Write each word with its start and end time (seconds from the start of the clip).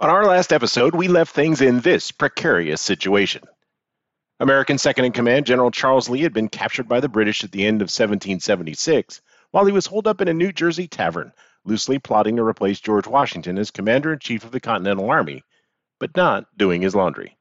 On 0.00 0.08
our 0.08 0.26
last 0.26 0.52
episode, 0.52 0.94
we 0.94 1.08
left 1.08 1.34
things 1.34 1.60
in 1.60 1.80
this 1.80 2.12
precarious 2.12 2.80
situation. 2.80 3.42
American 4.38 4.78
second 4.78 5.06
in 5.06 5.12
command 5.12 5.44
General 5.44 5.72
Charles 5.72 6.08
Lee 6.08 6.20
had 6.20 6.32
been 6.32 6.48
captured 6.48 6.88
by 6.88 7.00
the 7.00 7.08
British 7.08 7.42
at 7.42 7.50
the 7.50 7.66
end 7.66 7.82
of 7.82 7.86
1776 7.86 9.20
while 9.50 9.66
he 9.66 9.72
was 9.72 9.86
holed 9.86 10.06
up 10.06 10.20
in 10.20 10.28
a 10.28 10.32
New 10.34 10.52
Jersey 10.52 10.86
tavern, 10.86 11.32
loosely 11.64 11.98
plotting 11.98 12.36
to 12.36 12.44
replace 12.44 12.78
George 12.78 13.08
Washington 13.08 13.58
as 13.58 13.72
commander 13.72 14.12
in 14.12 14.20
chief 14.20 14.44
of 14.44 14.52
the 14.52 14.60
Continental 14.60 15.10
Army, 15.10 15.42
but 15.98 16.16
not 16.16 16.46
doing 16.56 16.80
his 16.80 16.94
laundry. 16.94 17.36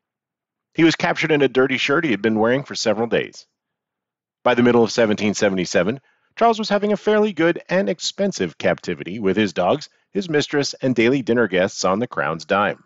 He 0.73 0.83
was 0.83 0.95
captured 0.95 1.31
in 1.31 1.43
a 1.43 1.47
dirty 1.47 1.77
shirt 1.77 2.05
he 2.05 2.11
had 2.11 2.23
been 2.23 2.39
wearing 2.39 2.63
for 2.63 2.73
several 2.73 3.05
days. 3.05 3.45
By 4.43 4.55
the 4.55 4.63
middle 4.63 4.81
of 4.81 4.89
1777, 4.89 6.01
Charles 6.37 6.59
was 6.59 6.69
having 6.69 6.93
a 6.93 6.97
fairly 6.97 7.33
good 7.33 7.63
and 7.67 7.89
expensive 7.89 8.59
captivity 8.59 9.17
with 9.17 9.35
his 9.35 9.53
dogs, 9.53 9.89
his 10.11 10.29
mistress, 10.29 10.75
and 10.75 10.95
daily 10.95 11.23
dinner 11.23 11.47
guests 11.47 11.83
on 11.83 11.97
the 11.97 12.05
crown's 12.05 12.45
dime. 12.45 12.83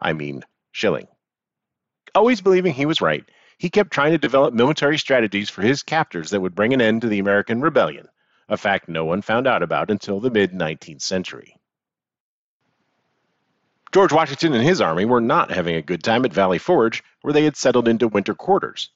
I 0.00 0.12
mean, 0.12 0.44
shilling. 0.70 1.08
Always 2.14 2.40
believing 2.40 2.72
he 2.72 2.86
was 2.86 3.00
right, 3.00 3.24
he 3.58 3.70
kept 3.70 3.90
trying 3.90 4.12
to 4.12 4.18
develop 4.18 4.54
military 4.54 4.98
strategies 4.98 5.50
for 5.50 5.62
his 5.62 5.82
captors 5.82 6.30
that 6.30 6.40
would 6.40 6.54
bring 6.54 6.72
an 6.72 6.80
end 6.80 7.00
to 7.00 7.08
the 7.08 7.18
American 7.18 7.60
rebellion, 7.60 8.06
a 8.48 8.56
fact 8.56 8.88
no 8.88 9.04
one 9.04 9.20
found 9.20 9.48
out 9.48 9.64
about 9.64 9.90
until 9.90 10.20
the 10.20 10.30
mid 10.30 10.52
19th 10.52 11.02
century. 11.02 11.56
George 13.92 14.12
Washington 14.12 14.54
and 14.54 14.62
his 14.62 14.80
army 14.80 15.04
were 15.04 15.20
not 15.20 15.50
having 15.50 15.74
a 15.74 15.82
good 15.82 16.04
time 16.04 16.24
at 16.24 16.32
Valley 16.32 16.58
Forge, 16.58 17.02
where 17.22 17.32
they 17.32 17.44
had 17.44 17.56
settled 17.56 17.88
into 17.88 18.06
winter 18.06 18.34
quarters. 18.34 18.90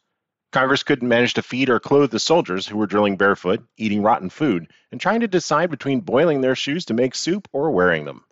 Congress 0.53 0.83
couldn't 0.83 1.09
manage 1.09 1.35
to 1.35 1.43
feed 1.43 1.71
or 1.71 1.79
clothe 1.79 2.11
the 2.11 2.19
soldiers 2.19 2.67
who 2.67 2.77
were 2.77 2.87
drilling 2.87 3.17
barefoot, 3.17 3.65
eating 3.77 4.03
rotten 4.03 4.29
food, 4.29 4.67
and 4.91 5.01
trying 5.01 5.21
to 5.21 5.29
decide 5.29 5.71
between 5.71 6.01
boiling 6.01 6.41
their 6.41 6.57
shoes 6.57 6.85
to 6.85 6.95
make 6.95 7.15
soup 7.15 7.47
or 7.53 7.71
wearing 7.71 8.05
them. 8.05 8.25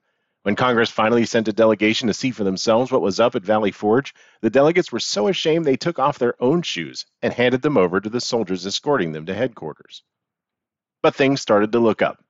When 0.43 0.57
Congress 0.57 0.91
finally 0.91 1.27
sent 1.27 1.47
a 1.47 1.53
delegation 1.53 2.09
to 2.09 2.15
see 2.15 2.33
for 2.33 2.43
themselves 2.43 2.91
what 2.91 3.03
was 3.03 3.21
up 3.21 3.37
at 3.37 3.45
Valley 3.45 3.71
Forge, 3.71 4.15
the 4.41 4.51
delegates 4.51 4.91
were 4.91 4.99
so 4.99 5.29
ashamed 5.29 5.65
they 5.65 5.77
took 5.77 6.01
off 6.01 6.19
their 6.19 6.35
own 6.43 6.63
shoes 6.63 7.07
and 7.23 7.33
handed 7.33 7.63
them 7.63 7.77
over 7.77 8.01
to 8.01 8.09
the 8.09 8.21
soldiers 8.21 8.67
escorting 8.67 9.13
them 9.13 9.27
to 9.27 9.35
headquarters. 9.35 10.03
But 11.03 11.15
things 11.15 11.41
started 11.41 11.71
to 11.71 11.79
look 11.79 12.03
up. 12.03 12.25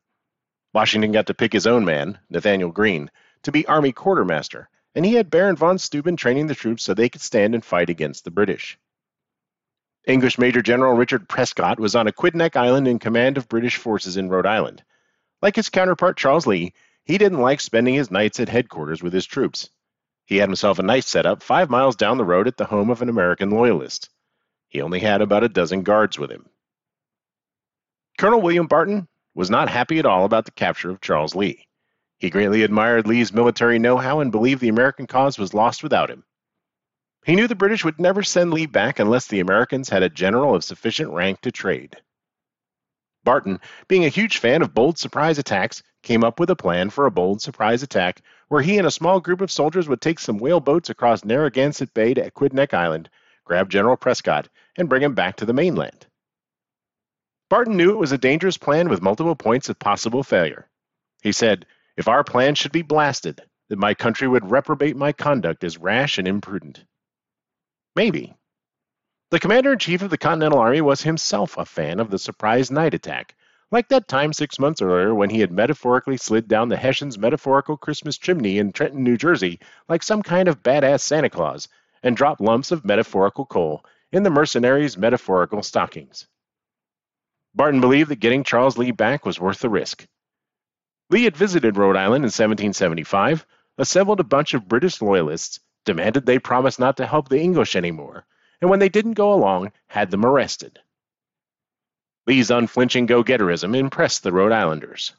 Washington 0.75 1.13
got 1.13 1.29
to 1.29 1.35
pick 1.35 1.55
his 1.55 1.67
own 1.67 1.87
man, 1.87 2.19
Nathaniel 2.29 2.73
Greene, 2.73 3.11
to 3.45 3.53
be 3.53 3.67
Army 3.67 3.93
quartermaster, 3.93 4.69
and 4.95 5.07
he 5.07 5.15
had 5.15 5.31
Baron 5.31 5.57
von 5.57 5.79
Steuben 5.79 6.17
training 6.17 6.47
the 6.47 6.55
troops 6.55 6.83
so 6.83 6.93
they 6.93 7.09
could 7.09 7.23
stand 7.23 7.55
and 7.55 7.65
fight 7.65 7.89
against 7.89 8.25
the 8.25 8.31
British. 8.31 8.79
English 10.09 10.39
Major 10.39 10.63
General 10.63 10.95
Richard 10.95 11.29
Prescott 11.29 11.79
was 11.79 11.95
on 11.95 12.07
Aquidneck 12.07 12.57
Island 12.57 12.89
in 12.89 12.99
command 12.99 13.37
of 13.37 13.47
British 13.47 13.77
forces 13.77 14.17
in 14.17 14.31
Rhode 14.31 14.47
Island. 14.47 14.83
Like 15.43 15.55
his 15.55 15.69
counterpart 15.69 16.17
Charles 16.17 16.47
Lee, 16.47 16.73
he 17.05 17.19
didn't 17.19 17.43
like 17.43 17.61
spending 17.61 17.95
his 17.95 18.11
nights 18.11 18.41
at 18.41 18.49
headquarters 18.49 19.03
with 19.03 19.13
his 19.13 19.27
troops. 19.27 19.69
He 20.25 20.39
had 20.39 20.49
himself 20.49 20.79
a 20.79 20.83
nice 20.83 21.07
setup 21.07 21.43
five 21.43 21.69
miles 21.69 21.95
down 21.95 22.17
the 22.17 22.25
road 22.25 22.49
at 22.49 22.57
the 22.57 22.65
home 22.65 22.89
of 22.89 23.03
an 23.03 23.11
American 23.11 23.51
loyalist. 23.51 24.09
He 24.69 24.81
only 24.81 25.01
had 25.01 25.21
about 25.21 25.45
a 25.45 25.49
dozen 25.51 25.83
guards 25.83 26.19
with 26.19 26.31
him. 26.31 26.49
Colonel 28.17 28.41
William 28.41 28.67
Barton 28.67 29.09
was 29.35 29.51
not 29.51 29.69
happy 29.69 29.99
at 29.99 30.07
all 30.07 30.25
about 30.25 30.47
the 30.47 30.53
capture 30.53 30.89
of 30.89 31.03
Charles 31.03 31.35
Lee. 31.35 31.67
He 32.17 32.31
greatly 32.31 32.63
admired 32.63 33.07
Lee's 33.07 33.35
military 33.35 33.79
know 33.79 33.99
how 33.99 34.21
and 34.21 34.33
believed 34.33 34.63
the 34.63 34.71
American 34.71 35.07
cause 35.07 35.39
was 35.39 35.53
lost 35.53 35.83
without 35.83 36.11
him. 36.11 36.25
He 37.29 37.37
knew 37.37 37.47
the 37.47 37.55
British 37.55 37.85
would 37.85 38.01
never 38.01 38.23
send 38.23 38.55
Lee 38.55 38.65
back 38.65 38.99
unless 38.99 39.27
the 39.27 39.41
Americans 39.41 39.91
had 39.91 40.03
a 40.03 40.09
general 40.09 40.55
of 40.55 40.65
sufficient 40.65 41.11
rank 41.11 41.43
to 41.43 41.53
trade. 41.53 41.95
Barton, 43.23 43.61
being 43.87 44.07
a 44.07 44.09
huge 44.09 44.39
fan 44.39 44.63
of 44.63 44.73
bold 44.73 44.97
surprise 44.97 45.37
attacks, 45.37 45.83
came 46.03 46.25
up 46.25 46.41
with 46.41 46.49
a 46.49 46.57
plan 46.57 46.89
for 46.89 47.05
a 47.05 47.11
bold 47.11 47.43
surprise 47.43 47.83
attack 47.83 48.23
where 48.49 48.63
he 48.63 48.79
and 48.79 48.87
a 48.87 48.91
small 48.91 49.21
group 49.21 49.43
of 49.43 49.51
soldiers 49.51 49.87
would 49.87 50.01
take 50.01 50.19
some 50.19 50.39
whale 50.39 50.59
boats 50.59 50.89
across 50.89 51.23
Narragansett 51.23 51.93
Bay 51.93 52.15
to 52.15 52.31
Aquidneck 52.31 52.73
Island, 52.73 53.11
grab 53.45 53.69
General 53.69 53.99
Prescott, 53.99 54.49
and 54.79 54.89
bring 54.89 55.03
him 55.03 55.13
back 55.13 55.37
to 55.37 55.45
the 55.45 55.53
mainland. 55.53 56.07
Barton 57.51 57.77
knew 57.77 57.91
it 57.91 57.99
was 57.99 58.13
a 58.13 58.17
dangerous 58.17 58.57
plan 58.57 58.89
with 58.89 59.03
multiple 59.03 59.37
points 59.37 59.69
of 59.69 59.79
possible 59.79 60.23
failure. 60.23 60.67
He 61.21 61.33
said, 61.33 61.67
If 61.99 62.09
our 62.09 62.25
plan 62.25 62.55
should 62.55 62.73
be 62.73 62.81
blasted, 62.81 63.43
then 63.69 63.79
my 63.79 63.93
country 63.93 64.27
would 64.27 64.51
reprobate 64.51 64.97
my 64.97 65.13
conduct 65.13 65.63
as 65.63 65.77
rash 65.77 66.17
and 66.17 66.27
imprudent. 66.27 66.87
Maybe. 67.97 68.35
The 69.31 69.41
commander 69.41 69.73
in 69.73 69.79
chief 69.79 70.03
of 70.03 70.11
the 70.11 70.19
Continental 70.19 70.59
Army 70.59 70.81
was 70.81 71.03
himself 71.03 71.59
a 71.59 71.65
fan 71.65 72.01
of 72.01 72.11
the 72.11 72.19
surprise 72.19 72.71
night 72.71 72.95
attack, 72.95 73.35
like 73.71 73.89
that 73.89 74.09
time 74.09 74.33
six 74.33 74.59
months 74.59 74.81
earlier 74.81 75.15
when 75.15 75.31
he 75.31 75.41
had 75.41 75.53
metaphorically 75.53 76.17
slid 76.17 76.49
down 76.49 76.69
the 76.69 76.77
Hessians' 76.77 77.19
metaphorical 77.19 77.77
Christmas 77.77 78.17
chimney 78.17 78.59
in 78.59 78.73
Trenton, 78.73 79.05
New 79.05 79.17
Jersey, 79.17 79.61
like 79.89 80.03
some 80.03 80.23
kind 80.23 80.49
of 80.49 80.63
badass 80.63 81.01
Santa 81.01 81.29
Claus, 81.29 81.69
and 82.03 82.17
dropped 82.17 82.41
lumps 82.41 82.73
of 82.73 82.85
metaphorical 82.85 83.45
coal 83.45 83.85
in 84.13 84.23
the 84.23 84.31
mercenaries' 84.31 84.97
metaphorical 84.97 85.63
stockings. 85.63 86.27
Barton 87.55 87.81
believed 87.81 88.11
that 88.11 88.21
getting 88.21 88.45
Charles 88.45 88.79
Lee 88.79 88.93
back 88.93 89.27
was 89.27 89.41
worth 89.41 89.61
the 89.61 89.69
risk. 89.69 90.07
Lee 91.11 91.25
had 91.25 91.37
visited 91.37 91.77
Rhode 91.77 91.97
Island 91.97 92.25
in 92.25 92.31
1775, 92.31 93.45
assembled 93.77 94.21
a 94.21 94.25
bunch 94.25 94.55
of 94.55 94.69
British 94.69 95.03
loyalists, 95.03 95.61
demanded 95.85 96.27
they 96.27 96.39
promise 96.39 96.79
not 96.79 96.97
to 96.97 97.07
help 97.07 97.29
the 97.29 97.41
English 97.41 97.77
anymore, 97.77 98.25
and 98.61 98.71
when 98.71 98.79
they 98.79 98.89
didn't 98.89 99.15
go 99.15 99.33
along, 99.33 99.73
had 99.87 100.11
them 100.11 100.25
arrested. 100.25 100.79
Lee's 102.27 102.51
unflinching 102.51 103.07
go 103.07 103.23
getterism 103.23 103.75
impressed 103.75 104.23
the 104.23 104.33
Rhode 104.33 104.53
Islanders. 104.53 105.15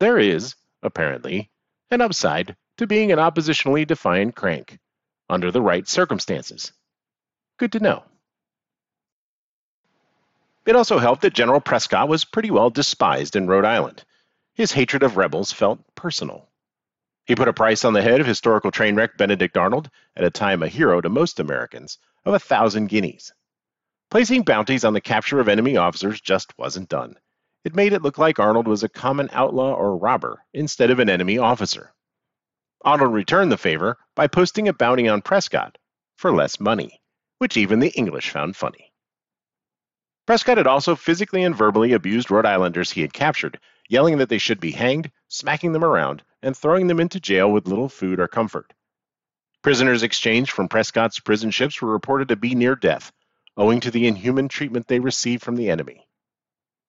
There 0.00 0.18
is, 0.18 0.54
apparently, 0.82 1.50
an 1.90 2.00
upside 2.00 2.56
to 2.78 2.86
being 2.86 3.12
an 3.12 3.18
oppositionally 3.18 3.86
defiant 3.86 4.34
crank, 4.34 4.78
under 5.28 5.50
the 5.50 5.62
right 5.62 5.86
circumstances. 5.86 6.72
Good 7.58 7.72
to 7.72 7.80
know. 7.80 8.04
It 10.66 10.76
also 10.76 10.98
helped 10.98 11.22
that 11.22 11.34
General 11.34 11.60
Prescott 11.60 12.08
was 12.08 12.24
pretty 12.24 12.50
well 12.50 12.70
despised 12.70 13.36
in 13.36 13.46
Rhode 13.46 13.64
Island. 13.64 14.04
His 14.54 14.72
hatred 14.72 15.02
of 15.02 15.16
rebels 15.16 15.52
felt 15.52 15.80
personal. 15.94 16.48
He 17.26 17.34
put 17.34 17.48
a 17.48 17.52
price 17.52 17.84
on 17.84 17.92
the 17.92 18.02
head 18.02 18.20
of 18.20 18.26
historical 18.26 18.70
train 18.70 18.94
wreck 18.94 19.16
Benedict 19.18 19.56
Arnold, 19.56 19.90
at 20.14 20.24
a 20.24 20.30
time 20.30 20.62
a 20.62 20.68
hero 20.68 21.00
to 21.00 21.08
most 21.08 21.40
Americans, 21.40 21.98
of 22.24 22.32
a 22.32 22.38
thousand 22.38 22.86
guineas. 22.86 23.32
Placing 24.12 24.44
bounties 24.44 24.84
on 24.84 24.92
the 24.92 25.00
capture 25.00 25.40
of 25.40 25.48
enemy 25.48 25.76
officers 25.76 26.20
just 26.20 26.56
wasn't 26.56 26.88
done. 26.88 27.16
It 27.64 27.74
made 27.74 27.92
it 27.92 28.02
look 28.02 28.16
like 28.16 28.38
Arnold 28.38 28.68
was 28.68 28.84
a 28.84 28.88
common 28.88 29.28
outlaw 29.32 29.74
or 29.74 29.96
robber 29.96 30.44
instead 30.54 30.90
of 30.90 31.00
an 31.00 31.10
enemy 31.10 31.36
officer. 31.36 31.92
Arnold 32.84 33.12
returned 33.12 33.50
the 33.50 33.56
favor 33.56 33.98
by 34.14 34.28
posting 34.28 34.68
a 34.68 34.72
bounty 34.72 35.08
on 35.08 35.20
Prescott 35.20 35.78
for 36.14 36.30
less 36.30 36.60
money, 36.60 37.02
which 37.38 37.56
even 37.56 37.80
the 37.80 37.90
English 37.96 38.30
found 38.30 38.54
funny. 38.54 38.92
Prescott 40.26 40.58
had 40.58 40.68
also 40.68 40.94
physically 40.94 41.42
and 41.42 41.56
verbally 41.56 41.92
abused 41.92 42.30
Rhode 42.30 42.46
Islanders 42.46 42.92
he 42.92 43.00
had 43.00 43.12
captured, 43.12 43.58
yelling 43.88 44.18
that 44.18 44.28
they 44.28 44.38
should 44.38 44.60
be 44.60 44.70
hanged, 44.70 45.10
smacking 45.26 45.72
them 45.72 45.84
around, 45.84 46.22
and 46.46 46.56
throwing 46.56 46.86
them 46.86 47.00
into 47.00 47.18
jail 47.18 47.50
with 47.50 47.66
little 47.66 47.88
food 47.88 48.20
or 48.20 48.28
comfort. 48.28 48.72
Prisoners 49.62 50.04
exchanged 50.04 50.52
from 50.52 50.68
Prescott's 50.68 51.18
prison 51.18 51.50
ships 51.50 51.82
were 51.82 51.90
reported 51.90 52.28
to 52.28 52.36
be 52.36 52.54
near 52.54 52.76
death, 52.76 53.10
owing 53.56 53.80
to 53.80 53.90
the 53.90 54.06
inhuman 54.06 54.46
treatment 54.46 54.86
they 54.86 55.00
received 55.00 55.42
from 55.42 55.56
the 55.56 55.68
enemy. 55.68 56.06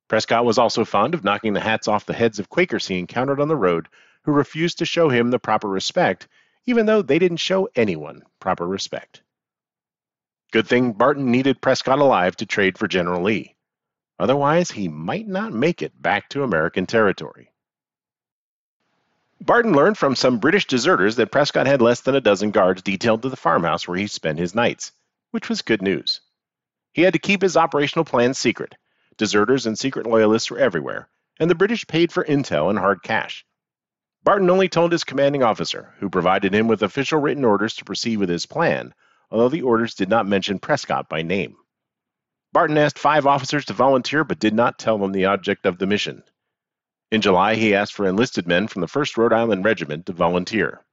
Prescott 0.09 0.45
was 0.45 0.59
also 0.59 0.85
fond 0.85 1.15
of 1.15 1.23
knocking 1.23 1.53
the 1.53 1.59
hats 1.59 1.87
off 1.87 2.05
the 2.05 2.13
heads 2.13 2.37
of 2.37 2.49
Quakers 2.49 2.87
he 2.87 2.99
encountered 2.99 3.41
on 3.41 3.47
the 3.47 3.55
road 3.55 3.87
who 4.25 4.31
refused 4.31 4.77
to 4.77 4.85
show 4.85 5.09
him 5.09 5.31
the 5.31 5.39
proper 5.39 5.67
respect, 5.67 6.27
even 6.67 6.85
though 6.85 7.01
they 7.01 7.17
didn't 7.17 7.37
show 7.37 7.67
anyone 7.75 8.21
proper 8.39 8.67
respect. 8.67 9.23
Good 10.51 10.67
thing 10.67 10.93
Barton 10.93 11.31
needed 11.31 11.63
Prescott 11.63 11.97
alive 11.97 12.35
to 12.35 12.45
trade 12.45 12.77
for 12.77 12.87
General 12.87 13.23
Lee. 13.23 13.55
Otherwise, 14.19 14.69
he 14.69 14.87
might 14.87 15.27
not 15.27 15.51
make 15.51 15.81
it 15.81 15.99
back 15.99 16.29
to 16.29 16.43
American 16.43 16.85
territory. 16.85 17.49
Barton 19.39 19.73
learned 19.73 19.97
from 19.97 20.15
some 20.15 20.39
British 20.39 20.65
deserters 20.65 21.15
that 21.15 21.31
Prescott 21.31 21.67
had 21.67 21.81
less 21.81 22.01
than 22.01 22.15
a 22.15 22.21
dozen 22.21 22.51
guards 22.51 22.81
detailed 22.81 23.21
to 23.21 23.29
the 23.29 23.35
farmhouse 23.35 23.87
where 23.87 23.97
he 23.97 24.07
spent 24.07 24.39
his 24.39 24.55
nights, 24.55 24.91
which 25.31 25.47
was 25.47 25.61
good 25.61 25.81
news. 25.81 26.21
He 26.93 27.03
had 27.03 27.13
to 27.13 27.19
keep 27.19 27.41
his 27.41 27.55
operational 27.55 28.03
plans 28.03 28.37
secret. 28.37 28.75
Deserters 29.17 29.65
and 29.65 29.77
secret 29.77 30.05
loyalists 30.05 30.49
were 30.49 30.57
everywhere, 30.57 31.07
and 31.39 31.49
the 31.49 31.55
British 31.55 31.85
paid 31.87 32.11
for 32.11 32.23
intel 32.23 32.69
in 32.69 32.77
hard 32.77 33.03
cash. 33.03 33.45
Barton 34.23 34.49
only 34.49 34.67
told 34.67 34.91
his 34.91 35.03
commanding 35.03 35.43
officer, 35.43 35.93
who 35.99 36.09
provided 36.09 36.53
him 36.53 36.67
with 36.67 36.83
official 36.83 37.19
written 37.19 37.45
orders 37.45 37.75
to 37.75 37.85
proceed 37.85 38.17
with 38.17 38.29
his 38.29 38.45
plan, 38.45 38.93
although 39.31 39.49
the 39.49 39.61
orders 39.61 39.93
did 39.93 40.09
not 40.09 40.27
mention 40.27 40.59
Prescott 40.59 41.07
by 41.07 41.21
name. 41.21 41.55
Barton 42.51 42.77
asked 42.77 42.99
five 42.99 43.27
officers 43.27 43.65
to 43.65 43.73
volunteer 43.73 44.23
but 44.23 44.39
did 44.39 44.53
not 44.53 44.79
tell 44.79 44.97
them 44.97 45.11
the 45.11 45.25
object 45.25 45.65
of 45.65 45.77
the 45.77 45.87
mission. 45.87 46.23
In 47.09 47.21
July, 47.21 47.55
he 47.55 47.73
asked 47.73 47.93
for 47.93 48.05
enlisted 48.05 48.47
men 48.47 48.67
from 48.67 48.81
the 48.81 48.87
1st 48.87 49.15
Rhode 49.15 49.31
Island 49.31 49.63
Regiment 49.63 50.05
to 50.07 50.11
volunteer. 50.11 50.83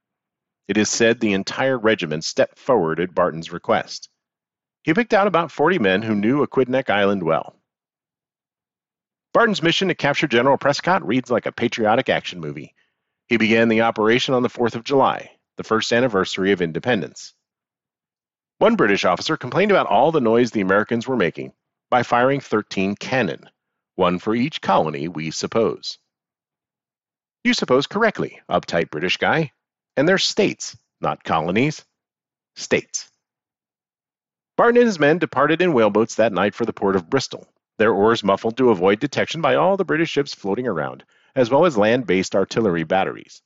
It 0.65 0.77
is 0.77 0.89
said 0.89 1.19
the 1.19 1.33
entire 1.33 1.77
regiment 1.77 2.23
stepped 2.23 2.57
forward 2.57 3.01
at 3.01 3.13
Barton's 3.13 3.51
request. 3.51 4.09
He 4.83 4.93
picked 4.93 5.13
out 5.13 5.27
about 5.27 5.51
40 5.51 5.77
men 5.79 6.01
who 6.01 6.15
knew 6.15 6.41
Aquidneck 6.41 6.89
Island 6.89 7.21
well. 7.21 7.57
Barton's 9.33 9.61
mission 9.61 9.89
to 9.89 9.95
capture 9.95 10.27
General 10.27 10.57
Prescott 10.57 11.05
reads 11.05 11.29
like 11.29 11.45
a 11.45 11.51
patriotic 11.51 12.07
action 12.07 12.39
movie. 12.39 12.73
He 13.27 13.35
began 13.35 13.67
the 13.67 13.81
operation 13.81 14.33
on 14.33 14.41
the 14.41 14.49
4th 14.49 14.75
of 14.75 14.85
July, 14.85 15.31
the 15.57 15.65
first 15.65 15.91
anniversary 15.91 16.53
of 16.53 16.61
independence. 16.61 17.33
One 18.59 18.77
British 18.77 19.03
officer 19.03 19.35
complained 19.35 19.71
about 19.71 19.87
all 19.87 20.13
the 20.13 20.21
noise 20.21 20.51
the 20.51 20.61
Americans 20.61 21.09
were 21.09 21.17
making 21.17 21.51
by 21.89 22.03
firing 22.03 22.39
13 22.39 22.95
cannon, 22.95 23.49
one 23.95 24.17
for 24.17 24.33
each 24.33 24.61
colony, 24.61 25.09
we 25.09 25.29
suppose. 25.29 25.99
You 27.45 27.53
suppose 27.53 27.85
correctly, 27.85 28.41
uptight 28.49 28.89
British 28.89 29.17
guy. 29.17 29.51
And 29.95 30.09
they're 30.09 30.17
states, 30.17 30.75
not 30.99 31.23
colonies. 31.23 31.85
States. 32.55 33.07
Barton 34.57 34.77
and 34.77 34.87
his 34.87 34.97
men 34.97 35.19
departed 35.19 35.61
in 35.61 35.71
whaleboats 35.71 36.15
that 36.15 36.33
night 36.33 36.55
for 36.55 36.65
the 36.65 36.73
port 36.73 36.95
of 36.95 37.07
Bristol, 37.07 37.47
their 37.77 37.93
oars 37.93 38.23
muffled 38.23 38.57
to 38.57 38.71
avoid 38.71 38.99
detection 38.99 39.41
by 39.41 39.53
all 39.53 39.77
the 39.77 39.85
British 39.85 40.09
ships 40.09 40.33
floating 40.33 40.65
around, 40.65 41.03
as 41.35 41.51
well 41.51 41.65
as 41.65 41.77
land 41.77 42.07
based 42.07 42.33
artillery 42.33 42.83
batteries. 42.83 43.43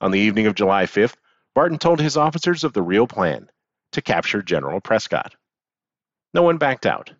On 0.00 0.10
the 0.10 0.18
evening 0.18 0.48
of 0.48 0.56
July 0.56 0.86
5th, 0.86 1.14
Barton 1.54 1.78
told 1.78 2.00
his 2.00 2.16
officers 2.16 2.64
of 2.64 2.72
the 2.72 2.82
real 2.82 3.06
plan 3.06 3.48
to 3.92 4.02
capture 4.02 4.42
General 4.42 4.80
Prescott. 4.80 5.36
No 6.34 6.42
one 6.42 6.58
backed 6.58 6.86
out. 6.86 7.12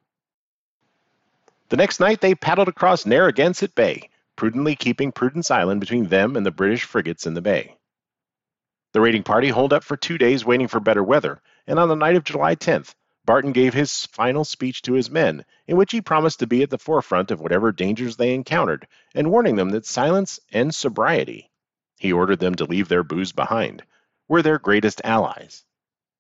The 1.68 1.76
next 1.76 2.00
night, 2.00 2.20
they 2.20 2.34
paddled 2.34 2.66
across 2.66 3.06
Narragansett 3.06 3.76
Bay, 3.76 4.10
prudently 4.36 4.76
keeping 4.76 5.12
Prudence 5.12 5.50
Island 5.50 5.80
between 5.80 6.08
them 6.08 6.36
and 6.36 6.46
the 6.46 6.50
British 6.50 6.84
frigates 6.84 7.26
in 7.26 7.34
the 7.34 7.42
bay. 7.42 7.76
The 8.92 9.00
raiding 9.00 9.22
party 9.22 9.48
holed 9.48 9.72
up 9.72 9.82
for 9.82 9.96
two 9.96 10.18
days 10.18 10.44
waiting 10.44 10.68
for 10.68 10.80
better 10.80 11.02
weather, 11.02 11.40
and 11.66 11.78
on 11.78 11.88
the 11.88 11.96
night 11.96 12.16
of 12.16 12.24
July 12.24 12.54
10th, 12.54 12.94
Barton 13.24 13.52
gave 13.52 13.74
his 13.74 14.06
final 14.06 14.44
speech 14.44 14.82
to 14.82 14.92
his 14.92 15.10
men, 15.10 15.44
in 15.66 15.76
which 15.76 15.92
he 15.92 16.00
promised 16.00 16.38
to 16.38 16.46
be 16.46 16.62
at 16.62 16.70
the 16.70 16.78
forefront 16.78 17.30
of 17.30 17.40
whatever 17.40 17.72
dangers 17.72 18.16
they 18.16 18.32
encountered, 18.32 18.86
and 19.14 19.30
warning 19.30 19.56
them 19.56 19.70
that 19.70 19.84
silence 19.84 20.38
and 20.52 20.74
sobriety 20.74 21.50
he 21.98 22.12
ordered 22.12 22.38
them 22.40 22.54
to 22.54 22.66
leave 22.66 22.88
their 22.88 23.02
booze 23.02 23.32
behind 23.32 23.82
were 24.28 24.42
their 24.42 24.58
greatest 24.58 25.00
allies. 25.02 25.64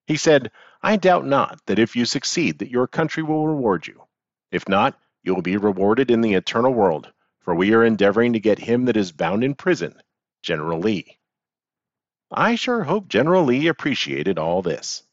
He 0.06 0.16
said, 0.16 0.50
I 0.82 0.96
doubt 0.96 1.26
not 1.26 1.60
that 1.66 1.78
if 1.78 1.96
you 1.96 2.06
succeed 2.06 2.58
that 2.58 2.70
your 2.70 2.86
country 2.86 3.22
will 3.22 3.46
reward 3.46 3.86
you. 3.86 4.02
If 4.50 4.68
not, 4.68 4.98
you 5.22 5.34
will 5.34 5.42
be 5.42 5.56
rewarded 5.56 6.10
in 6.10 6.22
the 6.22 6.34
eternal 6.34 6.72
world, 6.72 7.12
for 7.46 7.54
we 7.54 7.72
are 7.74 7.84
endeavoring 7.84 8.32
to 8.32 8.40
get 8.40 8.58
him 8.58 8.86
that 8.86 8.96
is 8.96 9.12
bound 9.12 9.44
in 9.44 9.54
prison, 9.54 9.94
General 10.42 10.80
Lee. 10.80 11.16
I 12.28 12.56
sure 12.56 12.82
hope 12.82 13.06
General 13.06 13.44
Lee 13.44 13.68
appreciated 13.68 14.36
all 14.36 14.62
this. 14.62 15.04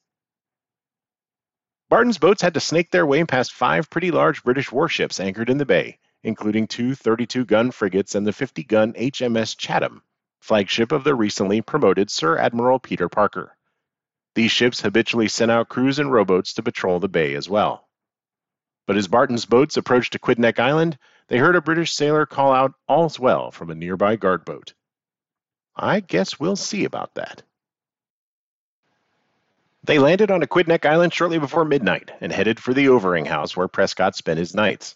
Barton's 1.89 2.17
boats 2.17 2.41
had 2.41 2.55
to 2.55 2.59
snake 2.59 2.89
their 2.89 3.05
way 3.05 3.23
past 3.23 3.53
five 3.53 3.87
pretty 3.87 4.09
large 4.09 4.43
British 4.43 4.71
warships 4.71 5.19
anchored 5.19 5.51
in 5.51 5.59
the 5.59 5.65
bay, 5.67 5.99
including 6.23 6.65
two 6.65 6.95
32 6.95 7.45
gun 7.45 7.69
frigates 7.69 8.15
and 8.15 8.25
the 8.25 8.33
50 8.33 8.63
gun 8.63 8.93
HMS 8.93 9.55
Chatham, 9.55 10.01
flagship 10.41 10.91
of 10.91 11.03
the 11.03 11.13
recently 11.13 11.61
promoted 11.61 12.09
Sir 12.09 12.39
Admiral 12.39 12.79
Peter 12.79 13.09
Parker. 13.09 13.55
These 14.33 14.51
ships 14.51 14.81
habitually 14.81 15.27
sent 15.27 15.51
out 15.51 15.69
crews 15.69 15.99
and 15.99 16.11
rowboats 16.11 16.55
to 16.55 16.63
patrol 16.63 16.99
the 16.99 17.07
bay 17.07 17.35
as 17.35 17.47
well. 17.47 17.87
But 18.87 18.97
as 18.97 19.07
Barton's 19.07 19.45
boats 19.45 19.77
approached 19.77 20.19
Aquidneck 20.19 20.57
Island, 20.57 20.97
they 21.27 21.37
heard 21.37 21.55
a 21.55 21.61
British 21.61 21.93
sailor 21.93 22.25
call 22.25 22.53
out, 22.53 22.73
All's 22.87 23.19
well, 23.19 23.51
from 23.51 23.69
a 23.69 23.75
nearby 23.75 24.15
guard 24.15 24.45
boat. 24.45 24.73
I 25.75 25.99
guess 25.99 26.39
we'll 26.39 26.55
see 26.55 26.85
about 26.85 27.15
that. 27.15 27.43
They 29.83 29.99
landed 29.99 30.31
on 30.31 30.41
Aquidneck 30.41 30.85
Island 30.85 31.13
shortly 31.13 31.39
before 31.39 31.65
midnight 31.65 32.11
and 32.21 32.31
headed 32.31 32.59
for 32.59 32.73
the 32.73 32.87
Overing 32.87 33.25
House 33.25 33.57
where 33.57 33.67
Prescott 33.67 34.15
spent 34.15 34.39
his 34.39 34.55
nights. 34.55 34.95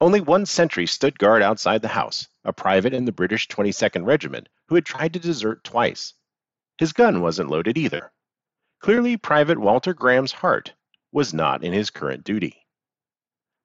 Only 0.00 0.20
one 0.20 0.46
sentry 0.46 0.86
stood 0.86 1.18
guard 1.18 1.42
outside 1.42 1.80
the 1.80 1.88
house, 1.88 2.26
a 2.44 2.52
private 2.52 2.92
in 2.92 3.04
the 3.04 3.12
British 3.12 3.46
22nd 3.48 4.04
Regiment 4.04 4.48
who 4.66 4.74
had 4.74 4.84
tried 4.84 5.12
to 5.12 5.20
desert 5.20 5.62
twice. 5.62 6.14
His 6.78 6.92
gun 6.92 7.20
wasn't 7.20 7.50
loaded 7.50 7.78
either. 7.78 8.10
Clearly, 8.80 9.16
Private 9.16 9.58
Walter 9.58 9.94
Graham's 9.94 10.32
heart 10.32 10.74
was 11.12 11.32
not 11.32 11.64
in 11.64 11.72
his 11.72 11.90
current 11.90 12.24
duty. 12.24 12.65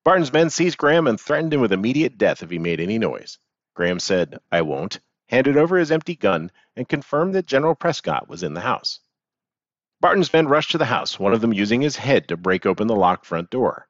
Barton's 0.03 0.33
men 0.33 0.49
seized 0.49 0.79
Graham 0.79 1.05
and 1.05 1.21
threatened 1.21 1.53
him 1.53 1.61
with 1.61 1.71
immediate 1.71 2.17
death 2.17 2.41
if 2.41 2.49
he 2.49 2.57
made 2.57 2.79
any 2.79 2.97
noise. 2.97 3.37
Graham 3.75 3.99
said, 3.99 4.39
I 4.51 4.63
won't, 4.63 4.99
handed 5.29 5.57
over 5.57 5.77
his 5.77 5.91
empty 5.91 6.15
gun, 6.15 6.51
and 6.75 6.89
confirmed 6.89 7.35
that 7.35 7.45
General 7.45 7.75
Prescott 7.75 8.27
was 8.27 8.41
in 8.41 8.55
the 8.55 8.61
house. 8.61 8.99
Barton's 9.99 10.33
men 10.33 10.47
rushed 10.47 10.71
to 10.71 10.79
the 10.79 10.85
house, 10.85 11.19
one 11.19 11.33
of 11.33 11.41
them 11.41 11.53
using 11.53 11.81
his 11.81 11.97
head 11.97 12.27
to 12.27 12.35
break 12.35 12.65
open 12.65 12.87
the 12.87 12.95
locked 12.95 13.27
front 13.27 13.51
door. 13.51 13.87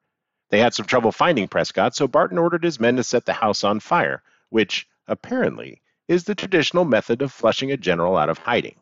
They 0.50 0.60
had 0.60 0.74
some 0.74 0.86
trouble 0.86 1.14
finding 1.14 1.48
Prescott, 1.48 1.96
so 1.96 2.10
Barton 2.10 2.38
ordered 2.38 2.66
his 2.66 2.82
men 2.82 2.98
to 2.98 3.04
set 3.06 3.26
the 3.26 3.32
house 3.32 3.64
on 3.64 3.80
fire, 3.80 4.22
which, 4.50 4.90
apparently, 5.08 5.82
is 6.10 6.26
the 6.26 6.36
traditional 6.36 6.84
method 6.84 7.22
of 7.22 7.32
flushing 7.32 7.72
a 7.72 7.78
general 7.78 8.18
out 8.18 8.28
of 8.28 8.38
hiding. 8.38 8.76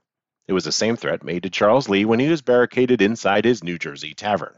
It 0.47 0.53
was 0.53 0.63
the 0.63 0.71
same 0.71 0.95
threat 0.95 1.23
made 1.23 1.43
to 1.43 1.51
Charles 1.51 1.87
Lee 1.87 2.05
when 2.05 2.19
he 2.19 2.27
was 2.27 2.41
barricaded 2.41 3.03
inside 3.03 3.45
his 3.45 3.63
New 3.63 3.77
Jersey 3.77 4.15
tavern. 4.15 4.55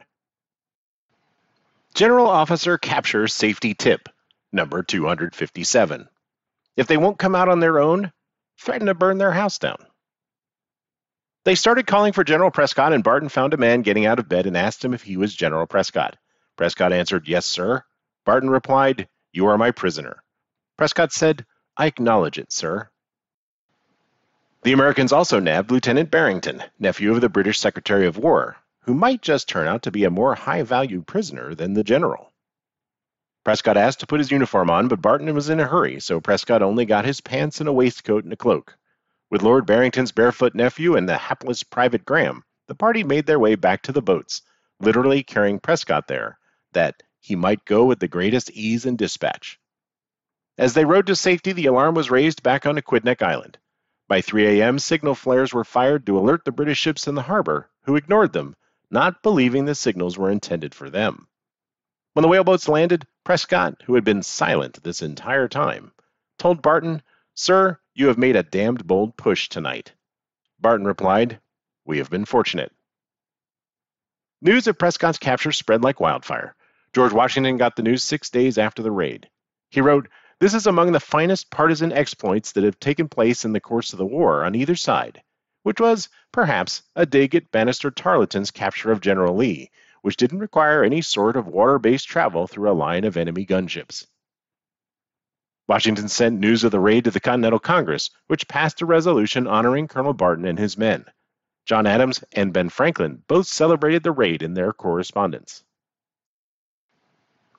General 1.93 2.27
Officer 2.27 2.77
captures 2.77 3.33
safety 3.33 3.73
tip, 3.73 4.07
number 4.51 4.81
257. 4.81 6.07
If 6.77 6.87
they 6.87 6.97
won't 6.97 7.19
come 7.19 7.35
out 7.35 7.49
on 7.49 7.59
their 7.59 7.79
own, 7.79 8.11
threaten 8.59 8.87
to 8.87 8.93
burn 8.93 9.17
their 9.17 9.31
house 9.31 9.59
down. 9.59 9.85
They 11.43 11.55
started 11.55 11.87
calling 11.87 12.13
for 12.13 12.23
General 12.23 12.51
Prescott, 12.51 12.93
and 12.93 13.03
Barton 13.03 13.27
found 13.27 13.53
a 13.53 13.57
man 13.57 13.81
getting 13.81 14.05
out 14.05 14.19
of 14.19 14.29
bed 14.29 14.45
and 14.45 14.55
asked 14.55 14.85
him 14.85 14.93
if 14.93 15.01
he 15.01 15.17
was 15.17 15.35
General 15.35 15.67
Prescott. 15.67 16.15
Prescott 16.55 16.93
answered, 16.93 17.27
Yes, 17.27 17.45
sir. 17.45 17.83
Barton 18.25 18.49
replied, 18.49 19.09
You 19.33 19.47
are 19.47 19.57
my 19.57 19.71
prisoner. 19.71 20.23
Prescott 20.77 21.11
said, 21.11 21.45
I 21.75 21.87
acknowledge 21.87 22.37
it, 22.37 22.51
sir. 22.51 22.89
The 24.63 24.73
Americans 24.73 25.11
also 25.11 25.39
nabbed 25.39 25.71
Lieutenant 25.71 26.11
Barrington, 26.11 26.63
nephew 26.77 27.11
of 27.11 27.21
the 27.21 27.29
British 27.29 27.59
Secretary 27.59 28.05
of 28.05 28.17
War, 28.17 28.57
who 28.83 28.93
might 28.93 29.21
just 29.21 29.47
turn 29.47 29.67
out 29.67 29.83
to 29.83 29.91
be 29.91 30.03
a 30.03 30.09
more 30.09 30.33
high 30.33 30.63
value 30.63 31.01
prisoner 31.01 31.53
than 31.53 31.73
the 31.73 31.83
general. 31.83 32.31
Prescott 33.43 33.77
asked 33.77 33.99
to 33.99 34.07
put 34.07 34.19
his 34.19 34.31
uniform 34.31 34.69
on, 34.69 34.87
but 34.87 35.01
Barton 35.01 35.33
was 35.33 35.49
in 35.49 35.59
a 35.59 35.67
hurry, 35.67 35.99
so 35.99 36.19
Prescott 36.19 36.61
only 36.61 36.85
got 36.85 37.05
his 37.05 37.21
pants 37.21 37.59
and 37.59 37.69
a 37.69 37.73
waistcoat 37.73 38.23
and 38.23 38.33
a 38.33 38.37
cloak. 38.37 38.75
With 39.29 39.43
Lord 39.43 39.65
Barrington's 39.65 40.11
barefoot 40.11 40.53
nephew 40.53 40.95
and 40.95 41.07
the 41.07 41.17
hapless 41.17 41.63
Private 41.63 42.05
Graham, 42.05 42.43
the 42.67 42.75
party 42.75 43.03
made 43.03 43.25
their 43.25 43.39
way 43.39 43.55
back 43.55 43.83
to 43.83 43.91
the 43.91 44.01
boats, 44.01 44.41
literally 44.79 45.23
carrying 45.23 45.59
Prescott 45.59 46.07
there, 46.07 46.37
that 46.73 47.01
he 47.19 47.35
might 47.35 47.65
go 47.65 47.85
with 47.85 47.99
the 47.99 48.07
greatest 48.07 48.51
ease 48.51 48.85
and 48.85 48.97
dispatch. 48.97 49.59
As 50.57 50.73
they 50.73 50.85
rode 50.85 51.07
to 51.07 51.15
safety, 51.15 51.53
the 51.53 51.67
alarm 51.67 51.95
was 51.95 52.11
raised 52.11 52.43
back 52.43 52.65
on 52.65 52.77
Aquidneck 52.77 53.21
Island. 53.21 53.57
By 54.07 54.21
3 54.21 54.59
a.m., 54.59 54.79
signal 54.79 55.15
flares 55.15 55.53
were 55.53 55.63
fired 55.63 56.05
to 56.05 56.17
alert 56.17 56.45
the 56.45 56.51
British 56.51 56.79
ships 56.79 57.07
in 57.07 57.15
the 57.15 57.21
harbor, 57.21 57.69
who 57.83 57.95
ignored 57.95 58.33
them, 58.33 58.55
not 58.91 59.23
believing 59.23 59.65
the 59.65 59.73
signals 59.73 60.17
were 60.17 60.29
intended 60.29 60.75
for 60.75 60.89
them. 60.89 61.27
When 62.13 62.23
the 62.23 62.27
whaleboats 62.27 62.67
landed, 62.67 63.07
Prescott, 63.23 63.81
who 63.85 63.95
had 63.95 64.03
been 64.03 64.21
silent 64.21 64.83
this 64.83 65.01
entire 65.01 65.47
time, 65.47 65.93
told 66.37 66.61
Barton, 66.61 67.01
Sir, 67.33 67.79
you 67.93 68.07
have 68.07 68.17
made 68.17 68.35
a 68.35 68.43
damned 68.43 68.85
bold 68.85 69.15
push 69.15 69.47
tonight. 69.47 69.93
Barton 70.59 70.85
replied, 70.85 71.39
We 71.85 71.99
have 71.99 72.09
been 72.09 72.25
fortunate. 72.25 72.73
News 74.41 74.67
of 74.67 74.77
Prescott's 74.77 75.17
capture 75.17 75.51
spread 75.51 75.83
like 75.83 75.99
wildfire. 75.99 76.55
George 76.93 77.13
Washington 77.13 77.57
got 77.57 77.75
the 77.77 77.83
news 77.83 78.03
six 78.03 78.29
days 78.29 78.57
after 78.57 78.83
the 78.83 78.91
raid. 78.91 79.29
He 79.69 79.79
wrote, 79.79 80.09
This 80.39 80.53
is 80.53 80.67
among 80.67 80.91
the 80.91 80.99
finest 80.99 81.49
partisan 81.49 81.93
exploits 81.93 82.51
that 82.51 82.65
have 82.65 82.79
taken 82.79 83.07
place 83.07 83.45
in 83.45 83.53
the 83.53 83.61
course 83.61 83.93
of 83.93 83.99
the 83.99 84.05
war 84.05 84.43
on 84.43 84.55
either 84.55 84.75
side, 84.75 85.23
which 85.63 85.79
was, 85.79 86.09
perhaps, 86.31 86.81
a 86.95 87.05
dig 87.05 87.35
at 87.35 87.51
Banastre 87.51 87.93
Tarleton's 87.93 88.51
capture 88.51 88.91
of 88.91 89.01
General 89.01 89.35
Lee, 89.35 89.71
which 90.01 90.17
didn't 90.17 90.39
require 90.39 90.83
any 90.83 91.01
sort 91.01 91.35
of 91.35 91.47
water 91.47 91.79
based 91.79 92.07
travel 92.07 92.47
through 92.47 92.69
a 92.69 92.73
line 92.73 93.03
of 93.03 93.17
enemy 93.17 93.45
gunships. 93.45 94.05
Washington 95.67 96.09
sent 96.09 96.39
news 96.39 96.63
of 96.63 96.71
the 96.71 96.79
raid 96.79 97.05
to 97.05 97.11
the 97.11 97.19
Continental 97.19 97.59
Congress, 97.59 98.09
which 98.27 98.47
passed 98.47 98.81
a 98.81 98.85
resolution 98.85 99.47
honoring 99.47 99.87
Colonel 99.87 100.13
Barton 100.13 100.45
and 100.45 100.59
his 100.59 100.77
men. 100.77 101.05
John 101.65 101.87
Adams 101.87 102.23
and 102.33 102.51
Ben 102.51 102.69
Franklin 102.69 103.23
both 103.27 103.47
celebrated 103.47 104.03
the 104.03 104.11
raid 104.11 104.41
in 104.41 104.53
their 104.53 104.73
correspondence. 104.73 105.63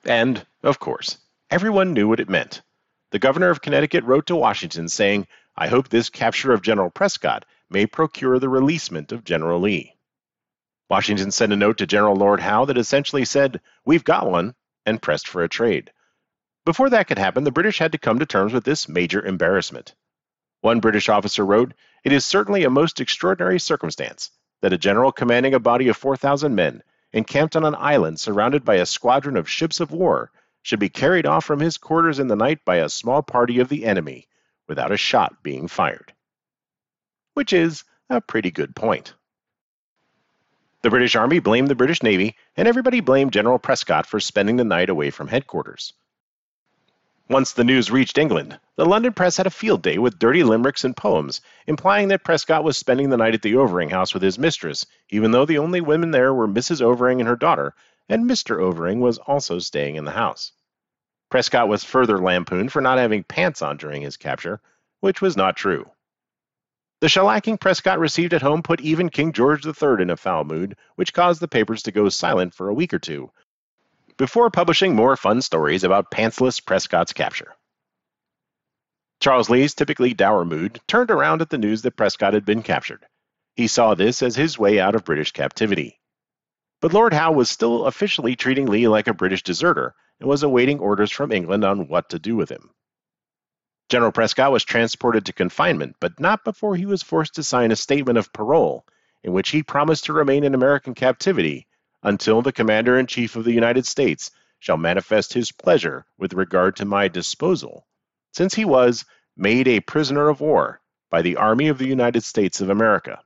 And, 0.05 0.45
of 0.61 0.79
course, 0.79 1.17
everyone 1.49 1.93
knew 1.93 2.07
what 2.07 2.19
it 2.19 2.29
meant. 2.29 2.61
The 3.11 3.19
governor 3.19 3.49
of 3.49 3.61
Connecticut 3.61 4.03
wrote 4.03 4.27
to 4.27 4.35
Washington 4.35 4.89
saying, 4.89 5.27
I 5.55 5.67
hope 5.67 5.87
this 5.87 6.09
capture 6.09 6.51
of 6.51 6.61
General 6.61 6.89
Prescott 6.89 7.45
may 7.73 7.87
procure 7.87 8.37
the 8.37 8.47
releasement 8.47 9.11
of 9.11 9.23
General 9.23 9.59
Lee. 9.59 9.95
Washington 10.91 11.31
sent 11.31 11.51
a 11.51 11.55
note 11.55 11.79
to 11.79 11.87
General 11.87 12.15
Lord 12.15 12.39
Howe 12.39 12.65
that 12.65 12.77
essentially 12.77 13.25
said, 13.25 13.59
We've 13.83 14.03
got 14.03 14.29
one, 14.29 14.53
and 14.85 15.01
pressed 15.01 15.27
for 15.27 15.43
a 15.43 15.49
trade. 15.49 15.91
Before 16.65 16.91
that 16.91 17.07
could 17.07 17.17
happen, 17.17 17.43
the 17.43 17.51
British 17.51 17.79
had 17.79 17.91
to 17.93 17.97
come 17.97 18.19
to 18.19 18.27
terms 18.27 18.53
with 18.53 18.63
this 18.63 18.87
major 18.87 19.25
embarrassment. 19.25 19.95
One 20.61 20.81
British 20.81 21.09
officer 21.09 21.43
wrote, 21.43 21.73
It 22.03 22.11
is 22.11 22.23
certainly 22.23 22.63
a 22.63 22.69
most 22.69 23.01
extraordinary 23.01 23.59
circumstance 23.59 24.29
that 24.61 24.71
a 24.71 24.77
general 24.77 25.11
commanding 25.11 25.55
a 25.55 25.59
body 25.59 25.87
of 25.87 25.97
4,000 25.97 26.53
men, 26.53 26.83
encamped 27.11 27.55
on 27.55 27.65
an 27.65 27.75
island 27.75 28.19
surrounded 28.19 28.63
by 28.63 28.75
a 28.75 28.85
squadron 28.85 29.35
of 29.35 29.49
ships 29.49 29.79
of 29.79 29.91
war, 29.91 30.31
should 30.61 30.79
be 30.79 30.89
carried 30.89 31.25
off 31.25 31.43
from 31.43 31.59
his 31.59 31.77
quarters 31.77 32.19
in 32.19 32.27
the 32.27 32.35
night 32.35 32.63
by 32.63 32.75
a 32.75 32.87
small 32.87 33.23
party 33.23 33.59
of 33.59 33.67
the 33.67 33.83
enemy, 33.83 34.27
without 34.67 34.91
a 34.91 34.97
shot 34.97 35.41
being 35.41 35.67
fired. 35.67 36.12
Which 37.33 37.53
is 37.53 37.83
a 38.09 38.21
pretty 38.21 38.51
good 38.51 38.75
point. 38.75 39.13
The 40.81 40.89
British 40.89 41.15
Army 41.15 41.39
blamed 41.39 41.69
the 41.69 41.75
British 41.75 42.03
Navy, 42.03 42.35
and 42.57 42.67
everybody 42.67 42.99
blamed 42.99 43.31
General 43.31 43.57
Prescott 43.57 44.05
for 44.05 44.19
spending 44.19 44.57
the 44.57 44.63
night 44.63 44.89
away 44.89 45.09
from 45.11 45.29
headquarters. 45.29 45.93
Once 47.29 47.53
the 47.53 47.63
news 47.63 47.89
reached 47.89 48.17
England, 48.17 48.59
the 48.75 48.85
London 48.85 49.13
press 49.13 49.37
had 49.37 49.47
a 49.47 49.49
field 49.49 49.81
day 49.81 49.97
with 49.97 50.19
dirty 50.19 50.43
limericks 50.43 50.83
and 50.83 50.97
poems, 50.97 51.39
implying 51.67 52.09
that 52.09 52.25
Prescott 52.25 52.65
was 52.65 52.77
spending 52.77 53.09
the 53.09 53.17
night 53.17 53.33
at 53.33 53.41
the 53.41 53.55
Overing 53.55 53.89
house 53.89 54.13
with 54.13 54.21
his 54.21 54.37
mistress, 54.37 54.85
even 55.09 55.31
though 55.31 55.45
the 55.45 55.57
only 55.57 55.79
women 55.79 56.11
there 56.11 56.33
were 56.33 56.49
Mrs. 56.49 56.81
Overing 56.81 57.21
and 57.21 57.29
her 57.29 57.37
daughter, 57.37 57.73
and 58.09 58.29
Mr. 58.29 58.61
Overing 58.61 58.99
was 58.99 59.19
also 59.19 59.57
staying 59.59 59.95
in 59.95 60.03
the 60.03 60.11
house. 60.11 60.51
Prescott 61.29 61.69
was 61.69 61.85
further 61.85 62.19
lampooned 62.19 62.73
for 62.73 62.81
not 62.81 62.97
having 62.97 63.23
pants 63.23 63.61
on 63.61 63.77
during 63.77 64.01
his 64.01 64.17
capture, 64.17 64.59
which 64.99 65.21
was 65.21 65.37
not 65.37 65.55
true. 65.55 65.89
The 67.03 67.09
shellacking 67.09 67.59
Prescott 67.59 67.99
received 67.99 68.33
at 68.33 68.41
home 68.41 68.63
put 68.63 68.79
even 68.79 69.09
King 69.09 69.33
George 69.33 69.65
III 69.65 70.03
in 70.03 70.09
a 70.09 70.15
foul 70.15 70.45
mood, 70.45 70.77
which 70.95 71.11
caused 71.11 71.41
the 71.41 71.49
papers 71.49 71.83
to 71.83 71.91
go 71.91 72.07
silent 72.07 72.53
for 72.53 72.69
a 72.69 72.73
week 72.73 72.93
or 72.93 72.99
two, 72.99 73.29
before 74.15 74.49
publishing 74.49 74.95
more 74.95 75.17
fun 75.17 75.41
stories 75.41 75.83
about 75.83 76.11
pantsless 76.11 76.65
Prescott's 76.65 77.11
capture. 77.11 77.55
Charles 79.19 79.49
Lee's 79.49 79.73
typically 79.73 80.13
dour 80.13 80.45
mood 80.45 80.79
turned 80.87 81.11
around 81.11 81.41
at 81.41 81.49
the 81.49 81.57
news 81.57 81.81
that 81.81 81.97
Prescott 81.97 82.35
had 82.35 82.45
been 82.45 82.63
captured. 82.63 83.05
He 83.57 83.67
saw 83.67 83.95
this 83.95 84.23
as 84.23 84.37
his 84.37 84.57
way 84.57 84.79
out 84.79 84.95
of 84.95 85.03
British 85.03 85.33
captivity. 85.33 85.99
But 86.79 86.93
Lord 86.93 87.13
Howe 87.13 87.33
was 87.33 87.49
still 87.49 87.85
officially 87.85 88.37
treating 88.37 88.67
Lee 88.67 88.87
like 88.87 89.09
a 89.09 89.13
British 89.13 89.43
deserter 89.43 89.93
and 90.21 90.29
was 90.29 90.43
awaiting 90.43 90.79
orders 90.79 91.11
from 91.11 91.33
England 91.33 91.65
on 91.65 91.89
what 91.89 92.07
to 92.11 92.17
do 92.17 92.37
with 92.37 92.47
him. 92.47 92.69
General 93.89 94.11
Prescott 94.11 94.51
was 94.51 94.63
transported 94.63 95.25
to 95.25 95.33
confinement, 95.33 95.95
but 95.99 96.19
not 96.19 96.43
before 96.43 96.75
he 96.75 96.85
was 96.85 97.03
forced 97.03 97.35
to 97.35 97.43
sign 97.43 97.71
a 97.71 97.75
statement 97.75 98.17
of 98.17 98.33
parole 98.33 98.85
in 99.23 99.33
which 99.33 99.49
he 99.49 99.63
promised 99.63 100.05
to 100.05 100.13
remain 100.13 100.43
in 100.43 100.53
American 100.53 100.93
captivity 100.93 101.67
until 102.01 102.41
the 102.41 102.51
Commander 102.51 102.97
in 102.97 103.07
Chief 103.07 103.35
of 103.35 103.43
the 103.43 103.53
United 103.53 103.85
States 103.85 104.31
shall 104.59 104.77
manifest 104.77 105.33
his 105.33 105.51
pleasure 105.51 106.05
with 106.17 106.33
regard 106.33 106.75
to 106.75 106.85
my 106.85 107.07
disposal, 107.07 107.85
since 108.33 108.53
he 108.53 108.65
was 108.65 109.05
made 109.35 109.67
a 109.67 109.79
prisoner 109.79 110.29
of 110.29 110.41
war 110.41 110.81
by 111.09 111.21
the 111.21 111.37
Army 111.37 111.67
of 111.67 111.77
the 111.77 111.87
United 111.87 112.23
States 112.23 112.61
of 112.61 112.69
America. 112.69 113.21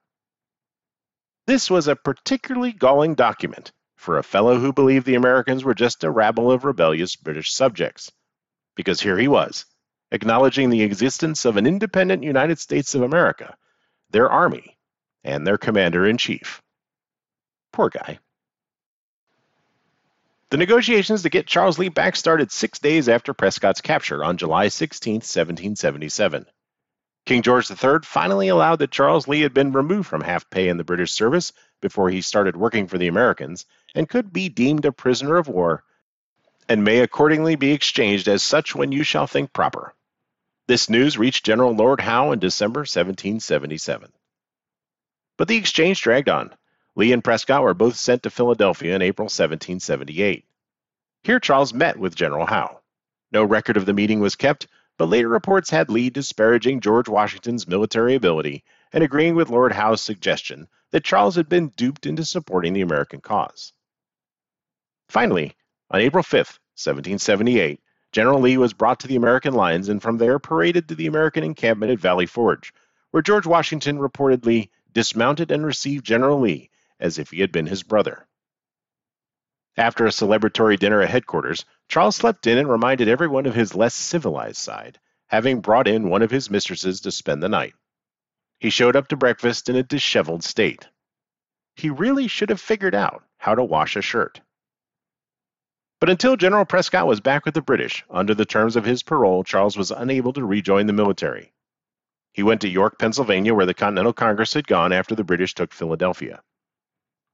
This 1.46 1.70
was 1.70 1.88
a 1.88 1.96
particularly 1.96 2.74
galling 2.74 3.16
document 3.16 3.72
for 3.96 4.18
a 4.18 4.24
fellow 4.24 4.60
who 4.60 4.74
believed 4.74 5.06
the 5.06 5.16
Americans 5.16 5.64
were 5.64 5.74
just 5.74 6.04
a 6.04 6.12
rabble 6.12 6.52
of 6.52 6.66
rebellious 6.66 7.16
British 7.16 7.54
subjects, 7.54 8.12
because 8.76 9.00
here 9.00 9.18
he 9.18 9.28
was 9.28 9.66
acknowledging 10.12 10.70
the 10.70 10.82
existence 10.82 11.46
of 11.46 11.58
an 11.58 11.68
independent 11.68 12.24
United 12.24 12.60
States 12.60 12.96
of 12.96 13.02
America, 13.02 13.56
their 14.12 14.30
army, 14.30 14.78
and 15.24 15.46
their 15.46 15.58
commander 15.58 16.06
in 16.08 16.18
chief. 16.18 16.62
Poor 17.74 17.90
guy. 17.90 18.20
The 20.50 20.58
negotiations 20.58 21.24
to 21.24 21.30
get 21.30 21.46
Charles 21.46 21.78
Lee 21.78 21.90
back 21.90 22.16
started 22.16 22.52
six 22.52 22.80
days 22.80 23.10
after 23.10 23.34
Prescott's 23.34 23.82
capture 23.82 24.24
on 24.24 24.38
July 24.38 24.70
16, 24.70 25.16
1777. 25.16 26.46
King 27.26 27.42
George 27.42 27.70
III 27.70 28.00
finally 28.04 28.48
allowed 28.48 28.80
that 28.80 28.92
Charles 28.92 29.28
Lee 29.28 29.42
had 29.42 29.54
been 29.54 29.74
removed 29.74 30.08
from 30.08 30.22
half 30.22 30.50
pay 30.50 30.70
in 30.70 30.78
the 30.78 30.86
British 30.86 31.12
service 31.12 31.52
before 31.82 32.10
he 32.10 32.22
started 32.22 32.56
working 32.56 32.88
for 32.88 32.98
the 32.98 33.10
Americans 33.10 33.66
and 33.94 34.08
could 34.08 34.32
be 34.32 34.48
deemed 34.48 34.86
a 34.86 34.94
prisoner 34.94 35.36
of 35.36 35.50
war 35.50 35.84
and 36.70 36.86
may 36.86 37.00
accordingly 37.00 37.56
be 37.56 37.74
exchanged 37.74 38.30
as 38.30 38.42
such 38.42 38.74
when 38.74 38.94
you 38.94 39.04
shall 39.04 39.28
think 39.28 39.52
proper. 39.52 39.94
This 40.68 40.90
news 40.90 41.18
reached 41.18 41.46
General 41.46 41.74
Lord 41.74 42.02
Howe 42.02 42.34
in 42.34 42.40
December 42.40 42.82
1777. 42.82 44.12
But 45.38 45.48
the 45.48 45.56
exchange 45.56 46.02
dragged 46.02 46.28
on. 46.28 46.54
Lee 46.94 47.14
and 47.14 47.24
Prescott 47.24 47.64
were 47.64 47.74
both 47.74 47.96
sent 47.96 48.24
to 48.24 48.30
Philadelphia 48.30 48.94
in 48.94 49.02
April 49.02 49.28
1778. 49.28 50.44
Here 51.24 51.40
Charles 51.40 51.74
met 51.74 51.98
with 51.98 52.16
General 52.16 52.46
Howe. 52.46 52.82
No 53.32 53.46
record 53.46 53.78
of 53.78 53.86
the 53.86 53.94
meeting 53.94 54.20
was 54.20 54.36
kept, 54.36 54.68
but 54.98 55.08
later 55.08 55.30
reports 55.30 55.70
had 55.70 55.90
Lee 55.90 56.10
disparaging 56.10 56.82
George 56.82 57.08
Washington's 57.08 57.68
military 57.68 58.16
ability 58.16 58.66
and 58.92 59.06
agreeing 59.06 59.36
with 59.36 59.50
Lord 59.50 59.72
Howe's 59.72 60.02
suggestion 60.02 60.68
that 60.92 61.06
Charles 61.06 61.36
had 61.36 61.48
been 61.48 61.70
duped 61.70 62.06
into 62.06 62.26
supporting 62.26 62.74
the 62.74 62.82
American 62.82 63.22
cause. 63.22 63.72
Finally, 65.08 65.56
on 65.92 66.02
April 66.02 66.24
5, 66.24 66.34
1778, 66.76 67.80
General 68.18 68.42
Lee 68.42 68.58
was 68.58 68.74
brought 68.74 69.00
to 69.02 69.08
the 69.08 69.16
American 69.16 69.54
lines 69.54 69.90
and 69.90 70.02
from 70.02 70.18
there 70.18 70.40
paraded 70.40 70.88
to 70.88 70.96
the 70.96 71.06
American 71.06 71.44
encampment 71.44 71.92
at 71.92 72.00
Valley 72.00 72.26
Forge, 72.26 72.74
where 73.12 73.22
George 73.22 73.46
Washington 73.46 74.00
reportedly 74.00 74.70
dismounted 74.92 75.52
and 75.52 75.64
received 75.64 76.04
General 76.04 76.40
Lee 76.40 76.72
as 77.00 77.20
if 77.20 77.30
he 77.30 77.42
had 77.42 77.52
been 77.52 77.68
his 77.68 77.84
brother. 77.84 78.26
After 79.78 80.08
a 80.08 80.10
celebratory 80.10 80.80
dinner 80.80 81.00
at 81.04 81.12
headquarters, 81.12 81.64
Charles 81.90 82.16
slept 82.16 82.48
in 82.48 82.58
and 82.58 82.68
reminded 82.68 83.08
everyone 83.08 83.46
of 83.46 83.54
his 83.54 83.76
less 83.76 83.94
civilized 83.94 84.58
side, 84.58 84.98
having 85.28 85.62
brought 85.62 85.88
in 85.88 86.10
one 86.10 86.24
of 86.24 86.32
his 86.32 86.50
mistresses 86.50 87.02
to 87.02 87.12
spend 87.12 87.44
the 87.44 87.50
night. 87.50 87.76
He 88.60 88.72
showed 88.72 88.96
up 88.96 89.10
to 89.10 89.16
breakfast 89.16 89.70
in 89.70 89.76
a 89.76 89.84
disheveled 89.84 90.44
state. 90.44 90.88
He 91.76 91.92
really 91.92 92.28
should 92.28 92.50
have 92.50 92.60
figured 92.60 92.96
out 92.96 93.24
how 93.38 93.54
to 93.54 93.64
wash 93.64 93.96
a 93.96 94.02
shirt. 94.02 94.42
But 96.00 96.10
until 96.10 96.38
General 96.38 96.66
Prescott 96.66 97.08
was 97.08 97.22
back 97.22 97.44
with 97.44 97.56
the 97.56 97.62
British, 97.62 98.06
under 98.10 98.36
the 98.36 98.46
terms 98.46 98.76
of 98.76 98.86
his 98.86 99.02
parole, 99.02 99.44
Charles 99.44 99.76
was 99.76 99.90
unable 99.90 100.32
to 100.34 100.46
rejoin 100.46 100.86
the 100.86 100.94
military. 100.94 101.54
He 102.34 102.44
went 102.44 102.62
to 102.62 102.70
York, 102.70 103.00
Pennsylvania, 103.00 103.56
where 103.56 103.66
the 103.66 103.74
Continental 103.74 104.14
Congress 104.14 104.54
had 104.54 104.68
gone 104.68 104.94
after 104.94 105.16
the 105.16 105.24
British 105.24 105.56
took 105.56 105.74
Philadelphia. 105.74 106.44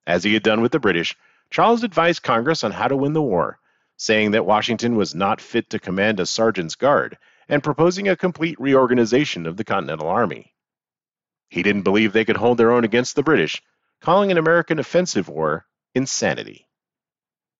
As 0.07 0.23
he 0.23 0.33
had 0.33 0.43
done 0.43 0.61
with 0.61 0.71
the 0.71 0.79
British, 0.79 1.17
Charles 1.49 1.83
advised 1.83 2.23
Congress 2.23 2.63
on 2.63 2.71
how 2.71 2.87
to 2.87 2.95
win 2.95 3.11
the 3.11 3.21
war, 3.21 3.59
saying 3.97 4.31
that 4.31 4.45
Washington 4.45 4.95
was 4.95 5.13
not 5.13 5.41
fit 5.41 5.69
to 5.71 5.79
command 5.79 6.21
a 6.21 6.25
sergeant's 6.25 6.75
guard, 6.75 7.17
and 7.49 7.63
proposing 7.63 8.07
a 8.07 8.15
complete 8.15 8.57
reorganization 8.61 9.45
of 9.45 9.57
the 9.57 9.65
Continental 9.65 10.07
Army. 10.07 10.53
He 11.49 11.63
didn't 11.63 11.83
believe 11.83 12.13
they 12.13 12.25
could 12.25 12.37
hold 12.37 12.57
their 12.57 12.71
own 12.71 12.85
against 12.85 13.15
the 13.15 13.23
British, 13.23 13.61
calling 13.99 14.31
an 14.31 14.37
American 14.37 14.79
offensive 14.79 15.27
war 15.27 15.65
insanity. 15.93 16.67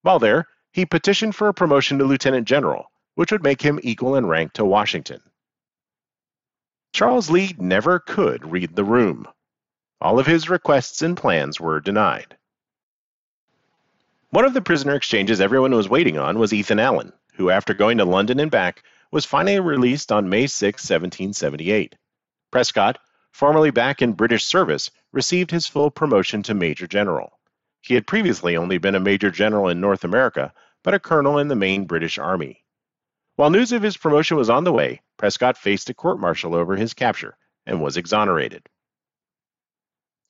While 0.00 0.18
there, 0.18 0.48
he 0.74 0.84
petitioned 0.84 1.36
for 1.36 1.46
a 1.46 1.54
promotion 1.54 1.98
to 1.98 2.04
lieutenant 2.04 2.48
general, 2.48 2.90
which 3.14 3.30
would 3.30 3.44
make 3.44 3.62
him 3.62 3.78
equal 3.84 4.16
in 4.16 4.26
rank 4.26 4.52
to 4.52 4.64
Washington. 4.64 5.20
Charles 6.92 7.30
Lee 7.30 7.54
never 7.58 8.00
could 8.00 8.50
read 8.50 8.74
the 8.74 8.82
room. 8.82 9.28
All 10.00 10.18
of 10.18 10.26
his 10.26 10.48
requests 10.48 11.00
and 11.00 11.16
plans 11.16 11.60
were 11.60 11.80
denied. 11.80 12.36
One 14.30 14.44
of 14.44 14.52
the 14.52 14.60
prisoner 14.60 14.96
exchanges 14.96 15.40
everyone 15.40 15.72
was 15.72 15.88
waiting 15.88 16.18
on 16.18 16.40
was 16.40 16.52
Ethan 16.52 16.80
Allen, 16.80 17.12
who, 17.34 17.50
after 17.50 17.72
going 17.72 17.98
to 17.98 18.04
London 18.04 18.40
and 18.40 18.50
back, 18.50 18.82
was 19.12 19.24
finally 19.24 19.60
released 19.60 20.10
on 20.10 20.28
May 20.28 20.48
6, 20.48 20.82
1778. 20.82 21.94
Prescott, 22.50 22.98
formerly 23.30 23.70
back 23.70 24.02
in 24.02 24.12
British 24.12 24.44
service, 24.44 24.90
received 25.12 25.52
his 25.52 25.68
full 25.68 25.92
promotion 25.92 26.42
to 26.42 26.52
Major 26.52 26.88
General. 26.88 27.38
He 27.80 27.94
had 27.94 28.08
previously 28.08 28.56
only 28.56 28.78
been 28.78 28.94
a 28.94 29.00
Major 29.00 29.30
General 29.30 29.68
in 29.68 29.80
North 29.80 30.04
America, 30.04 30.52
but 30.84 30.94
a 30.94 31.00
colonel 31.00 31.38
in 31.38 31.48
the 31.48 31.56
main 31.56 31.86
British 31.86 32.18
Army. 32.18 32.62
While 33.34 33.50
news 33.50 33.72
of 33.72 33.82
his 33.82 33.96
promotion 33.96 34.36
was 34.36 34.48
on 34.48 34.62
the 34.62 34.72
way, 34.72 35.00
Prescott 35.16 35.56
faced 35.58 35.90
a 35.90 35.94
court 35.94 36.20
martial 36.20 36.54
over 36.54 36.76
his 36.76 36.94
capture 36.94 37.36
and 37.66 37.80
was 37.80 37.96
exonerated. 37.96 38.68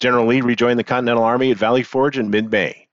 General 0.01 0.27
Lee 0.27 0.41
rejoined 0.41 0.79
the 0.79 0.85
Continental 0.85 1.25
Army 1.25 1.51
at 1.51 1.59
Valley 1.59 1.83
Forge 1.83 2.17
in 2.17 2.31
mid 2.31 2.51
May. 2.51 2.89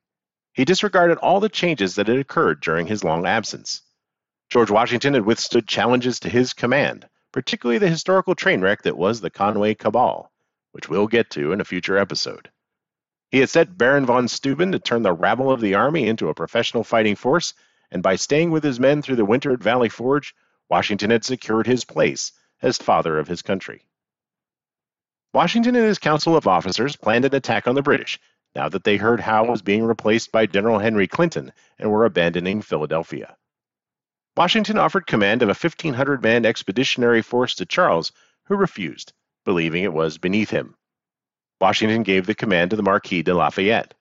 He 0.54 0.66
disregarded 0.66 1.18
all 1.20 1.40
the 1.40 1.50
changes 1.50 1.96
that 1.96 2.08
had 2.08 2.18
occurred 2.18 2.60
during 2.60 2.88
his 2.88 3.04
long 3.04 3.26
absence. 3.26 3.84
George 4.50 4.70
Washington 4.70 5.14
had 5.14 5.26
withstood 5.26 5.68
challenges 5.68 6.20
to 6.20 6.30
his 6.30 6.54
command, 6.54 7.08
particularly 7.32 7.78
the 7.78 7.88
historical 7.88 8.36
train 8.36 8.60
wreck 8.62 8.82
that 8.82 8.98
was 8.98 9.22
the 9.22 9.30
Conway 9.30 9.76
Cabal, 9.76 10.32
which 10.72 10.90
we'll 10.90 11.08
get 11.08 11.30
to 11.30 11.54
in 11.54 11.62
a 11.62 11.66
future 11.66 11.98
episode. 11.98 12.50
He 13.32 13.40
had 13.40 13.50
set 13.50 13.78
Baron 13.78 14.06
von 14.06 14.28
Steuben 14.28 14.74
to 14.74 14.80
turn 14.80 15.04
the 15.04 15.14
rabble 15.14 15.52
of 15.52 15.62
the 15.62 15.76
army 15.76 16.06
into 16.06 16.28
a 16.28 16.34
professional 16.34 16.84
fighting 16.84 17.16
force, 17.16 17.54
and 17.90 18.04
by 18.04 18.18
staying 18.18 18.52
with 18.52 18.62
his 18.62 18.78
men 18.78 19.02
through 19.02 19.16
the 19.16 19.26
winter 19.26 19.54
at 19.54 19.64
Valley 19.64 19.88
Forge, 19.88 20.36
Washington 20.70 21.12
had 21.12 21.24
secured 21.24 21.66
his 21.66 21.86
place 21.86 22.34
as 22.62 22.78
father 22.78 23.18
of 23.18 23.30
his 23.30 23.42
country. 23.42 23.86
Washington 25.34 25.78
and 25.78 25.86
his 25.86 25.98
council 25.98 26.36
of 26.36 26.46
officers 26.46 26.98
planned 26.98 27.24
an 27.24 27.34
attack 27.34 27.68
on 27.68 27.76
the 27.76 27.82
British 27.82 28.20
now 28.54 28.68
that 28.68 28.84
they 28.84 28.98
heard 28.98 29.22
Howe 29.22 29.46
was 29.46 29.62
being 29.62 29.86
replaced 29.86 30.34
by 30.34 30.46
General 30.46 30.80
Henry 30.80 31.08
Clinton 31.08 31.54
and 31.80 31.90
were 31.90 32.04
abandoning 32.04 32.62
Philadelphia. 32.62 33.38
Washington 34.36 34.78
offered 34.78 35.08
command 35.08 35.42
of 35.42 35.48
a 35.48 35.56
1,500 35.56 36.22
man 36.22 36.46
expeditionary 36.46 37.22
force 37.22 37.56
to 37.56 37.66
Charles, 37.66 38.12
who 38.44 38.58
refused, 38.58 39.14
believing 39.46 39.84
it 39.84 39.94
was 39.94 40.18
beneath 40.18 40.50
him. 40.50 40.76
Washington 41.62 42.02
gave 42.02 42.26
the 42.26 42.34
command 42.34 42.72
to 42.72 42.76
the 42.76 42.82
Marquis 42.82 43.22
de 43.22 43.36
Lafayette. 43.36 43.94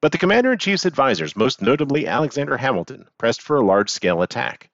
But 0.00 0.12
the 0.12 0.18
commander 0.18 0.50
in 0.50 0.58
chief's 0.58 0.86
advisers, 0.86 1.36
most 1.36 1.60
notably 1.60 2.06
Alexander 2.06 2.56
Hamilton, 2.56 3.06
pressed 3.18 3.42
for 3.42 3.56
a 3.56 3.64
large 3.64 3.90
scale 3.90 4.22
attack. 4.22 4.70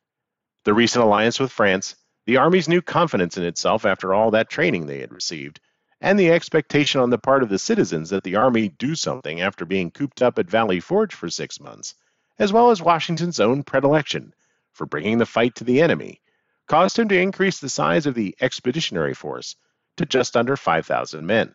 The 0.62 0.73
recent 0.73 1.04
alliance 1.04 1.40
with 1.40 1.50
France, 1.50 1.97
the 2.26 2.37
Army's 2.37 2.68
new 2.68 2.80
confidence 2.80 3.37
in 3.37 3.42
itself 3.42 3.85
after 3.85 4.14
all 4.14 4.30
that 4.30 4.49
training 4.49 4.87
they 4.87 5.00
had 5.00 5.12
received, 5.12 5.59
and 6.00 6.16
the 6.16 6.30
expectation 6.30 7.00
on 7.00 7.11
the 7.11 7.18
part 7.18 7.42
of 7.42 7.49
the 7.49 7.59
citizens 7.59 8.11
that 8.11 8.23
the 8.23 8.37
Army 8.37 8.68
do 8.68 8.95
something 8.95 9.40
after 9.40 9.64
being 9.64 9.90
cooped 9.90 10.23
up 10.23 10.38
at 10.38 10.49
Valley 10.49 10.78
Forge 10.78 11.12
for 11.12 11.28
six 11.28 11.59
months, 11.59 11.97
as 12.38 12.52
well 12.52 12.71
as 12.71 12.80
Washington's 12.80 13.40
own 13.40 13.64
predilection 13.64 14.33
for 14.73 14.87
bringing 14.87 15.18
the 15.18 15.26
fight 15.26 15.56
to 15.56 15.64
the 15.64 15.83
enemy, 15.83 16.21
caused 16.68 16.97
him 16.97 17.09
to 17.09 17.18
increase 17.18 17.59
the 17.59 17.68
size 17.68 18.06
of 18.06 18.14
the 18.14 18.37
expeditionary 18.40 19.12
force 19.14 19.56
to 19.97 20.07
just 20.07 20.37
under 20.37 20.57
5,000 20.57 21.26
men. 21.26 21.55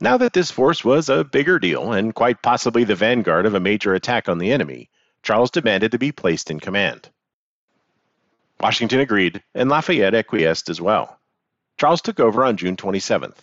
Now 0.00 0.16
that 0.18 0.32
this 0.32 0.50
force 0.50 0.84
was 0.84 1.08
a 1.08 1.24
bigger 1.24 1.58
deal 1.58 1.92
and 1.92 2.14
quite 2.14 2.42
possibly 2.42 2.84
the 2.84 2.94
vanguard 2.94 3.46
of 3.46 3.54
a 3.54 3.60
major 3.60 3.94
attack 3.94 4.28
on 4.28 4.38
the 4.38 4.52
enemy, 4.52 4.90
Charles 5.22 5.50
demanded 5.50 5.92
to 5.92 5.98
be 5.98 6.12
placed 6.12 6.50
in 6.50 6.60
command. 6.60 7.10
Washington 8.60 9.00
agreed, 9.00 9.42
and 9.54 9.68
Lafayette 9.68 10.14
acquiesced 10.14 10.68
as 10.68 10.80
well. 10.80 11.18
Charles 11.78 12.02
took 12.02 12.20
over 12.20 12.44
on 12.44 12.56
June 12.56 12.76
27th. 12.76 13.38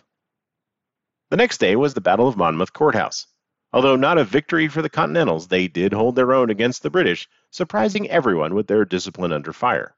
The 1.29 1.37
next 1.37 1.57
day 1.57 1.75
was 1.75 1.93
the 1.93 2.01
Battle 2.01 2.27
of 2.27 2.37
Monmouth 2.37 2.73
Courthouse. 2.73 3.27
Although 3.73 3.97
not 3.97 4.17
a 4.17 4.23
victory 4.23 4.69
for 4.69 4.81
the 4.81 4.89
Continentals, 4.89 5.47
they 5.47 5.67
did 5.67 5.91
hold 5.91 6.15
their 6.15 6.33
own 6.33 6.49
against 6.49 6.83
the 6.83 6.89
British, 6.89 7.27
surprising 7.51 8.09
everyone 8.09 8.53
with 8.55 8.67
their 8.67 8.85
discipline 8.85 9.33
under 9.33 9.51
fire. 9.51 9.95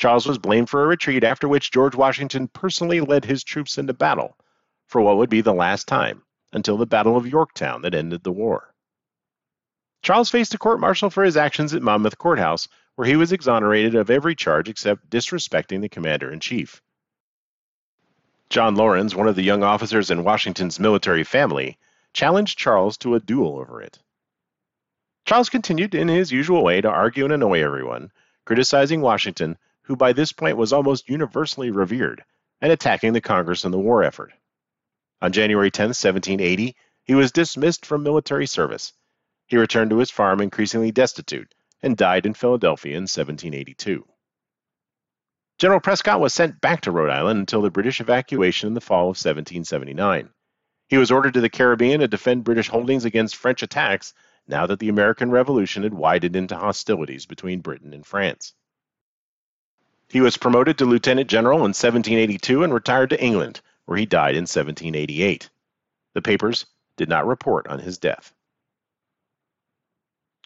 Charles 0.00 0.26
was 0.26 0.38
blamed 0.38 0.70
for 0.70 0.82
a 0.82 0.86
retreat, 0.86 1.22
after 1.24 1.46
which 1.46 1.72
George 1.72 1.94
Washington 1.94 2.48
personally 2.48 3.02
led 3.02 3.26
his 3.26 3.44
troops 3.44 3.76
into 3.76 3.92
battle 3.92 4.34
for 4.86 5.02
what 5.02 5.18
would 5.18 5.28
be 5.28 5.42
the 5.42 5.52
last 5.52 5.86
time 5.86 6.22
until 6.54 6.78
the 6.78 6.86
Battle 6.86 7.18
of 7.18 7.26
Yorktown 7.26 7.82
that 7.82 7.94
ended 7.94 8.24
the 8.24 8.32
war. 8.32 8.72
Charles 10.02 10.30
faced 10.30 10.54
a 10.54 10.58
court 10.58 10.80
martial 10.80 11.10
for 11.10 11.22
his 11.22 11.36
actions 11.36 11.74
at 11.74 11.82
Monmouth 11.82 12.16
Courthouse, 12.16 12.66
where 12.94 13.06
he 13.06 13.14
was 13.14 13.30
exonerated 13.30 13.94
of 13.94 14.08
every 14.08 14.34
charge 14.34 14.70
except 14.70 15.10
disrespecting 15.10 15.82
the 15.82 15.90
commander 15.90 16.32
in 16.32 16.40
chief. 16.40 16.80
John 18.48 18.76
Laurens, 18.76 19.14
one 19.14 19.28
of 19.28 19.36
the 19.36 19.42
young 19.42 19.62
officers 19.62 20.10
in 20.10 20.24
Washington's 20.24 20.80
military 20.80 21.24
family, 21.24 21.76
challenged 22.14 22.58
Charles 22.58 22.96
to 22.98 23.16
a 23.16 23.20
duel 23.20 23.58
over 23.58 23.82
it. 23.82 23.98
Charles 25.26 25.50
continued 25.50 25.94
in 25.94 26.08
his 26.08 26.32
usual 26.32 26.64
way 26.64 26.80
to 26.80 26.88
argue 26.88 27.24
and 27.24 27.34
annoy 27.34 27.62
everyone, 27.62 28.10
criticizing 28.46 29.02
Washington, 29.02 29.58
who 29.90 29.96
by 29.96 30.12
this 30.12 30.30
point 30.30 30.56
was 30.56 30.72
almost 30.72 31.08
universally 31.08 31.72
revered, 31.72 32.22
and 32.60 32.70
attacking 32.70 33.12
the 33.12 33.20
Congress 33.20 33.64
and 33.64 33.74
the 33.74 33.78
war 33.78 34.04
effort. 34.04 34.32
On 35.20 35.32
January 35.32 35.68
10, 35.68 35.86
1780, 35.86 36.76
he 37.02 37.14
was 37.16 37.32
dismissed 37.32 37.84
from 37.84 38.04
military 38.04 38.46
service. 38.46 38.92
He 39.48 39.56
returned 39.56 39.90
to 39.90 39.98
his 39.98 40.12
farm 40.12 40.40
increasingly 40.40 40.92
destitute 40.92 41.52
and 41.82 41.96
died 41.96 42.24
in 42.24 42.34
Philadelphia 42.34 42.92
in 42.92 43.08
1782. 43.08 44.06
General 45.58 45.80
Prescott 45.80 46.20
was 46.20 46.32
sent 46.32 46.60
back 46.60 46.82
to 46.82 46.92
Rhode 46.92 47.10
Island 47.10 47.40
until 47.40 47.62
the 47.62 47.68
British 47.68 48.00
evacuation 48.00 48.68
in 48.68 48.74
the 48.74 48.80
fall 48.80 49.06
of 49.06 49.18
1779. 49.18 50.30
He 50.88 50.98
was 50.98 51.10
ordered 51.10 51.34
to 51.34 51.40
the 51.40 51.50
Caribbean 51.50 51.98
to 51.98 52.06
defend 52.06 52.44
British 52.44 52.68
holdings 52.68 53.04
against 53.04 53.34
French 53.34 53.64
attacks 53.64 54.14
now 54.46 54.68
that 54.68 54.78
the 54.78 54.88
American 54.88 55.32
Revolution 55.32 55.82
had 55.82 55.94
widened 55.94 56.36
into 56.36 56.56
hostilities 56.56 57.26
between 57.26 57.58
Britain 57.58 57.92
and 57.92 58.06
France. 58.06 58.54
He 60.10 60.20
was 60.20 60.36
promoted 60.36 60.76
to 60.78 60.86
lieutenant 60.86 61.30
general 61.30 61.58
in 61.58 61.70
1782 61.70 62.64
and 62.64 62.74
retired 62.74 63.10
to 63.10 63.22
England, 63.22 63.60
where 63.86 63.96
he 63.96 64.06
died 64.06 64.34
in 64.34 64.42
1788. 64.42 65.48
The 66.14 66.22
papers 66.22 66.66
did 66.96 67.08
not 67.08 67.28
report 67.28 67.68
on 67.68 67.78
his 67.78 67.98
death. 67.98 68.34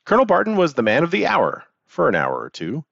Colonel 0.05 0.27
Barton 0.27 0.57
was 0.57 0.75
the 0.75 0.83
man 0.83 1.03
of 1.03 1.11
the 1.11 1.27
hour 1.27 1.65
for 1.87 2.11
an 2.11 2.15
hour 2.15 2.39
or 2.39 2.51
two. 2.51 2.85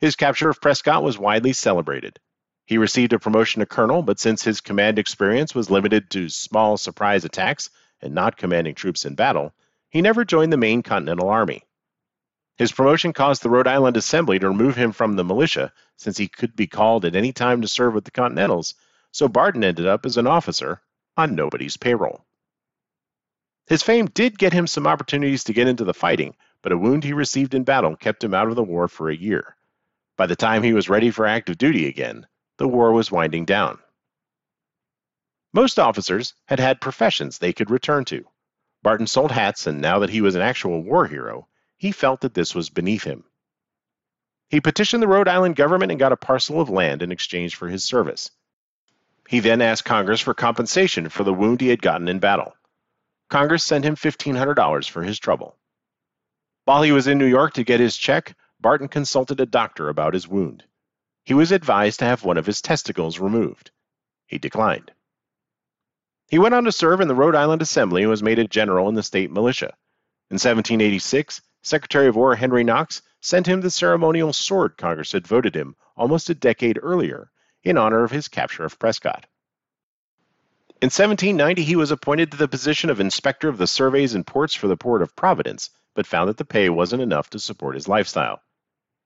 His 0.00 0.16
capture 0.16 0.50
of 0.50 0.60
Prescott 0.60 1.02
was 1.02 1.18
widely 1.18 1.54
celebrated. 1.54 2.20
He 2.66 2.76
received 2.76 3.14
a 3.14 3.18
promotion 3.18 3.60
to 3.60 3.66
colonel, 3.66 4.02
but 4.02 4.20
since 4.20 4.42
his 4.42 4.60
command 4.60 4.98
experience 4.98 5.54
was 5.54 5.70
limited 5.70 6.10
to 6.10 6.28
small 6.28 6.76
surprise 6.76 7.24
attacks 7.24 7.70
and 8.02 8.14
not 8.14 8.36
commanding 8.36 8.74
troops 8.74 9.06
in 9.06 9.14
battle, 9.14 9.54
he 9.88 10.02
never 10.02 10.26
joined 10.26 10.52
the 10.52 10.58
main 10.58 10.82
Continental 10.82 11.30
Army. 11.30 11.64
His 12.58 12.70
promotion 12.70 13.14
caused 13.14 13.42
the 13.42 13.48
Rhode 13.48 13.66
Island 13.66 13.96
Assembly 13.96 14.38
to 14.40 14.48
remove 14.48 14.76
him 14.76 14.92
from 14.92 15.16
the 15.16 15.24
militia, 15.24 15.72
since 15.98 16.16
he 16.16 16.28
could 16.28 16.56
be 16.56 16.66
called 16.66 17.04
at 17.04 17.14
any 17.14 17.32
time 17.32 17.60
to 17.60 17.68
serve 17.68 17.92
with 17.92 18.04
the 18.04 18.10
Continentals, 18.10 18.74
so 19.12 19.28
Barton 19.28 19.62
ended 19.62 19.86
up 19.86 20.06
as 20.06 20.16
an 20.16 20.26
officer 20.26 20.80
on 21.16 21.34
nobody's 21.34 21.76
payroll. 21.76 22.24
His 23.66 23.82
fame 23.82 24.06
did 24.06 24.38
get 24.38 24.54
him 24.54 24.66
some 24.66 24.86
opportunities 24.86 25.44
to 25.44 25.52
get 25.52 25.68
into 25.68 25.84
the 25.84 25.92
fighting, 25.92 26.34
but 26.62 26.72
a 26.72 26.78
wound 26.78 27.04
he 27.04 27.12
received 27.12 27.52
in 27.52 27.64
battle 27.64 27.96
kept 27.96 28.24
him 28.24 28.32
out 28.32 28.48
of 28.48 28.56
the 28.56 28.62
war 28.62 28.88
for 28.88 29.10
a 29.10 29.16
year. 29.16 29.56
By 30.16 30.26
the 30.26 30.36
time 30.36 30.62
he 30.62 30.72
was 30.72 30.88
ready 30.88 31.10
for 31.10 31.26
active 31.26 31.58
duty 31.58 31.86
again, 31.86 32.26
the 32.56 32.68
war 32.68 32.92
was 32.92 33.12
winding 33.12 33.44
down. 33.44 33.78
Most 35.52 35.78
officers 35.78 36.34
had 36.46 36.60
had 36.60 36.80
professions 36.80 37.38
they 37.38 37.52
could 37.52 37.70
return 37.70 38.04
to. 38.06 38.24
Barton 38.82 39.06
sold 39.06 39.32
hats, 39.32 39.66
and 39.66 39.80
now 39.80 39.98
that 39.98 40.10
he 40.10 40.20
was 40.20 40.34
an 40.34 40.42
actual 40.42 40.82
war 40.82 41.06
hero, 41.06 41.48
he 41.76 41.90
felt 41.90 42.20
that 42.20 42.34
this 42.34 42.54
was 42.54 42.70
beneath 42.70 43.02
him. 43.02 43.24
He 44.48 44.60
petitioned 44.60 45.02
the 45.02 45.08
Rhode 45.08 45.28
Island 45.28 45.56
government 45.56 45.92
and 45.92 45.98
got 45.98 46.12
a 46.12 46.16
parcel 46.16 46.60
of 46.60 46.70
land 46.70 47.02
in 47.02 47.12
exchange 47.12 47.54
for 47.54 47.68
his 47.68 47.84
service. 47.84 48.30
He 49.28 49.40
then 49.40 49.60
asked 49.60 49.84
Congress 49.84 50.22
for 50.22 50.32
compensation 50.32 51.10
for 51.10 51.22
the 51.22 51.34
wound 51.34 51.60
he 51.60 51.68
had 51.68 51.82
gotten 51.82 52.08
in 52.08 52.18
battle. 52.18 52.54
Congress 53.28 53.62
sent 53.62 53.84
him 53.84 53.94
$1,500 53.94 54.88
for 54.88 55.02
his 55.02 55.18
trouble. 55.18 55.58
While 56.64 56.82
he 56.82 56.92
was 56.92 57.06
in 57.06 57.18
New 57.18 57.26
York 57.26 57.52
to 57.54 57.64
get 57.64 57.78
his 57.78 57.96
check, 57.96 58.34
Barton 58.58 58.88
consulted 58.88 59.38
a 59.40 59.46
doctor 59.46 59.90
about 59.90 60.14
his 60.14 60.26
wound. 60.26 60.64
He 61.24 61.34
was 61.34 61.52
advised 61.52 61.98
to 61.98 62.06
have 62.06 62.24
one 62.24 62.38
of 62.38 62.46
his 62.46 62.62
testicles 62.62 63.18
removed. 63.18 63.70
He 64.26 64.38
declined. 64.38 64.92
He 66.26 66.38
went 66.38 66.54
on 66.54 66.64
to 66.64 66.72
serve 66.72 67.02
in 67.02 67.08
the 67.08 67.14
Rhode 67.14 67.34
Island 67.34 67.60
Assembly 67.60 68.02
and 68.02 68.10
was 68.10 68.22
made 68.22 68.38
a 68.38 68.48
general 68.48 68.88
in 68.88 68.94
the 68.94 69.02
state 69.02 69.30
militia. 69.30 69.74
In 70.30 70.34
1786, 70.34 71.42
Secretary 71.62 72.06
of 72.06 72.16
War 72.16 72.34
Henry 72.34 72.64
Knox 72.64 73.02
sent 73.20 73.46
him 73.46 73.60
the 73.60 73.70
ceremonial 73.70 74.32
sword 74.32 74.76
Congress 74.76 75.12
had 75.12 75.26
voted 75.26 75.54
him 75.54 75.74
almost 75.96 76.30
a 76.30 76.34
decade 76.34 76.78
earlier 76.82 77.30
in 77.64 77.76
honor 77.76 78.04
of 78.04 78.10
his 78.10 78.28
capture 78.28 78.64
of 78.64 78.78
Prescott. 78.78 79.26
In 80.80 80.86
1790, 80.86 81.64
he 81.64 81.74
was 81.74 81.90
appointed 81.90 82.30
to 82.30 82.36
the 82.36 82.46
position 82.46 82.88
of 82.88 83.00
Inspector 83.00 83.48
of 83.48 83.58
the 83.58 83.66
Surveys 83.66 84.14
and 84.14 84.24
Ports 84.24 84.54
for 84.54 84.68
the 84.68 84.76
Port 84.76 85.02
of 85.02 85.16
Providence, 85.16 85.70
but 85.94 86.06
found 86.06 86.28
that 86.28 86.36
the 86.36 86.44
pay 86.44 86.68
wasn't 86.68 87.02
enough 87.02 87.30
to 87.30 87.40
support 87.40 87.74
his 87.74 87.88
lifestyle. 87.88 88.40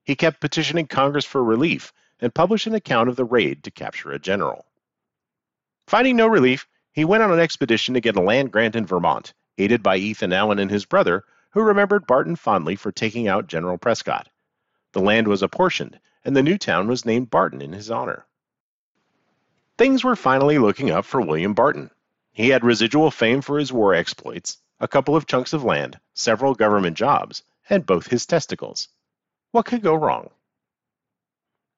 He 0.05 0.15
kept 0.15 0.41
petitioning 0.41 0.87
Congress 0.87 1.25
for 1.25 1.43
relief 1.43 1.93
and 2.21 2.35
published 2.35 2.67
an 2.67 2.75
account 2.75 3.09
of 3.09 3.17
the 3.17 3.25
raid 3.25 3.65
to 3.65 3.71
capture 3.71 4.13
a 4.13 4.19
general. 4.19 4.67
Finding 5.87 6.17
no 6.17 6.27
relief, 6.27 6.69
he 6.93 7.07
went 7.07 7.23
on 7.23 7.33
an 7.33 7.41
expedition 7.41 7.95
to 7.95 8.01
get 8.01 8.17
a 8.17 8.21
land 8.21 8.53
grant 8.53 8.77
in 8.77 8.85
Vermont, 8.85 9.33
aided 9.57 9.83
by 9.83 9.97
Ethan 9.97 10.35
Allen 10.35 10.59
and 10.59 10.71
his 10.71 10.85
brother, 10.85 11.25
who 11.53 11.63
remembered 11.63 12.07
Barton 12.07 12.37
fondly 12.37 12.77
for 12.77 12.93
taking 12.93 13.29
out 13.29 13.47
General 13.47 13.79
Prescott. 13.79 14.29
The 14.93 15.01
land 15.01 15.29
was 15.29 15.43
apportioned, 15.43 15.99
and 16.25 16.37
the 16.37 16.43
new 16.43 16.59
town 16.59 16.89
was 16.89 17.07
named 17.07 17.31
Barton 17.31 17.63
in 17.63 17.73
his 17.73 17.91
honor. 17.91 18.27
Things 19.79 20.05
were 20.05 20.17
finally 20.17 20.59
looking 20.59 20.91
up 20.91 21.05
for 21.05 21.21
William 21.21 21.55
Barton. 21.55 21.91
He 22.33 22.51
had 22.51 22.65
residual 22.65 23.11
fame 23.11 23.43
for 23.43 23.59
his 23.59 23.73
war 23.73 23.95
exploits, 23.95 24.59
a 24.81 24.89
couple 24.89 25.17
of 25.17 25.27
chunks 25.27 25.53
of 25.53 25.65
land, 25.65 25.99
several 26.15 26.55
government 26.55 26.97
jobs, 26.97 27.43
and 27.69 27.87
both 27.87 28.07
his 28.07 28.27
testicles. 28.27 28.89
What 29.51 29.67
could 29.67 29.83
go 29.83 29.95
wrong? 29.95 30.31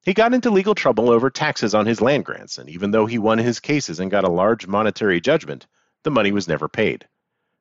He 0.04 0.14
got 0.14 0.34
into 0.34 0.50
legal 0.50 0.74
trouble 0.74 1.10
over 1.10 1.30
taxes 1.30 1.74
on 1.74 1.86
his 1.86 2.00
land 2.00 2.24
grants, 2.24 2.58
and 2.58 2.68
even 2.68 2.90
though 2.90 3.06
he 3.06 3.18
won 3.18 3.38
his 3.38 3.58
cases 3.58 4.00
and 4.00 4.10
got 4.10 4.24
a 4.24 4.28
large 4.28 4.66
monetary 4.66 5.20
judgment, 5.20 5.66
the 6.02 6.10
money 6.10 6.30
was 6.30 6.46
never 6.46 6.68
paid. 6.68 7.08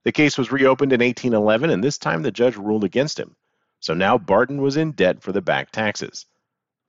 The 0.04 0.12
case 0.12 0.38
was 0.38 0.52
reopened 0.52 0.92
in 0.92 1.00
1811, 1.00 1.70
and 1.70 1.84
this 1.84 1.98
time 1.98 2.22
the 2.22 2.32
judge 2.32 2.58
ruled 2.58 2.84
against 2.84 3.20
him. 3.20 3.36
So 3.80 3.94
now 3.94 4.18
Barton 4.18 4.62
was 4.62 4.78
in 4.78 4.92
debt 4.92 5.22
for 5.22 5.32
the 5.32 5.42
back 5.42 5.72
taxes. 5.72 6.26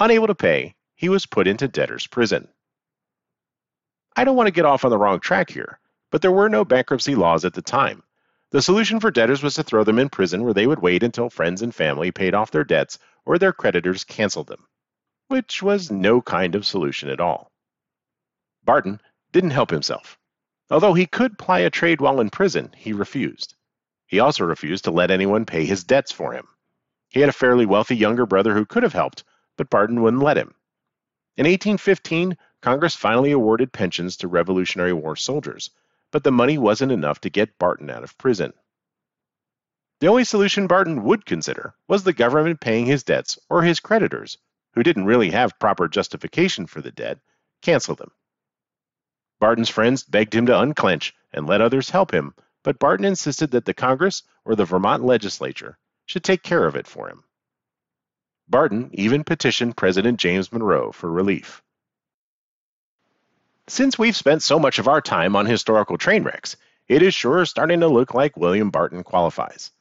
Unable 0.00 0.26
to 0.26 0.34
pay, 0.34 0.74
he 0.96 1.08
was 1.08 1.26
put 1.26 1.46
into 1.46 1.68
debtor's 1.68 2.06
prison. 2.06 2.48
I 4.16 4.24
don't 4.24 4.36
want 4.36 4.48
to 4.48 4.52
get 4.52 4.64
off 4.64 4.84
on 4.84 4.90
the 4.90 4.98
wrong 4.98 5.20
track 5.20 5.50
here, 5.50 5.78
but 6.10 6.22
there 6.22 6.32
were 6.32 6.48
no 6.48 6.64
bankruptcy 6.64 7.14
laws 7.14 7.44
at 7.44 7.54
the 7.54 7.62
time. 7.62 8.02
The 8.50 8.62
solution 8.62 9.00
for 9.00 9.10
debtors 9.10 9.42
was 9.42 9.54
to 9.54 9.64
throw 9.64 9.82
them 9.82 9.98
in 9.98 10.08
prison 10.08 10.44
where 10.44 10.54
they 10.54 10.66
would 10.66 10.80
wait 10.80 11.02
until 11.02 11.30
friends 11.30 11.62
and 11.62 11.74
family 11.74 12.12
paid 12.12 12.34
off 12.34 12.52
their 12.52 12.62
debts 12.62 12.98
or 13.24 13.38
their 13.38 13.52
creditors 13.52 14.04
canceled 14.04 14.46
them, 14.46 14.66
which 15.26 15.62
was 15.62 15.90
no 15.90 16.20
kind 16.20 16.54
of 16.54 16.66
solution 16.66 17.08
at 17.08 17.20
all. 17.20 17.50
Barton 18.64 19.00
didn't 19.32 19.50
help 19.50 19.70
himself. 19.70 20.16
Although 20.70 20.94
he 20.94 21.06
could 21.06 21.38
ply 21.38 21.60
a 21.60 21.70
trade 21.70 22.00
while 22.00 22.20
in 22.20 22.30
prison, 22.30 22.72
he 22.76 22.92
refused. 22.92 23.54
He 24.06 24.20
also 24.20 24.44
refused 24.44 24.84
to 24.84 24.90
let 24.90 25.10
anyone 25.10 25.44
pay 25.44 25.64
his 25.64 25.84
debts 25.84 26.12
for 26.12 26.32
him. 26.32 26.48
He 27.08 27.20
had 27.20 27.28
a 27.28 27.32
fairly 27.32 27.66
wealthy 27.66 27.96
younger 27.96 28.26
brother 28.26 28.54
who 28.54 28.64
could 28.64 28.82
have 28.82 28.92
helped, 28.92 29.24
but 29.56 29.70
Barton 29.70 30.02
wouldn't 30.02 30.22
let 30.22 30.38
him. 30.38 30.54
In 31.36 31.46
1815, 31.46 32.36
Congress 32.60 32.96
finally 32.96 33.30
awarded 33.30 33.72
pensions 33.72 34.16
to 34.16 34.28
Revolutionary 34.28 34.92
War 34.92 35.16
soldiers, 35.16 35.70
but 36.10 36.24
the 36.24 36.32
money 36.32 36.56
wasn't 36.56 36.92
enough 36.92 37.20
to 37.20 37.30
get 37.30 37.58
Barton 37.58 37.90
out 37.90 38.04
of 38.04 38.16
prison. 38.16 38.52
The 40.00 40.06
only 40.06 40.24
solution 40.24 40.66
Barton 40.66 41.04
would 41.04 41.26
consider 41.26 41.74
was 41.88 42.04
the 42.04 42.12
government 42.12 42.60
paying 42.60 42.86
his 42.86 43.04
debts 43.04 43.38
or 43.48 43.62
his 43.62 43.80
creditors, 43.80 44.38
who 44.74 44.82
didn't 44.82 45.06
really 45.06 45.30
have 45.30 45.58
proper 45.58 45.88
justification 45.88 46.66
for 46.66 46.80
the 46.80 46.90
debt, 46.90 47.18
cancel 47.62 47.94
them. 47.94 48.10
Barton's 49.44 49.68
friends 49.68 50.04
begged 50.04 50.34
him 50.34 50.46
to 50.46 50.58
unclench 50.58 51.14
and 51.30 51.46
let 51.46 51.60
others 51.60 51.90
help 51.90 52.14
him, 52.14 52.34
but 52.62 52.78
Barton 52.78 53.04
insisted 53.04 53.50
that 53.50 53.66
the 53.66 53.74
Congress 53.74 54.22
or 54.46 54.54
the 54.54 54.64
Vermont 54.64 55.04
legislature 55.04 55.76
should 56.06 56.24
take 56.24 56.42
care 56.42 56.66
of 56.66 56.76
it 56.76 56.86
for 56.86 57.10
him. 57.10 57.24
Barton 58.48 58.88
even 58.94 59.22
petitioned 59.22 59.76
President 59.76 60.18
James 60.18 60.50
Monroe 60.50 60.92
for 60.92 61.10
relief. 61.10 61.62
Since 63.68 63.98
we've 63.98 64.16
spent 64.16 64.42
so 64.42 64.58
much 64.58 64.78
of 64.78 64.88
our 64.88 65.02
time 65.02 65.36
on 65.36 65.44
historical 65.44 65.98
train 65.98 66.22
wrecks, 66.22 66.56
it 66.88 67.02
is 67.02 67.12
sure 67.14 67.44
starting 67.44 67.80
to 67.80 67.88
look 67.88 68.14
like 68.14 68.38
William 68.38 68.70
Barton 68.70 69.04
qualifies. 69.04 69.72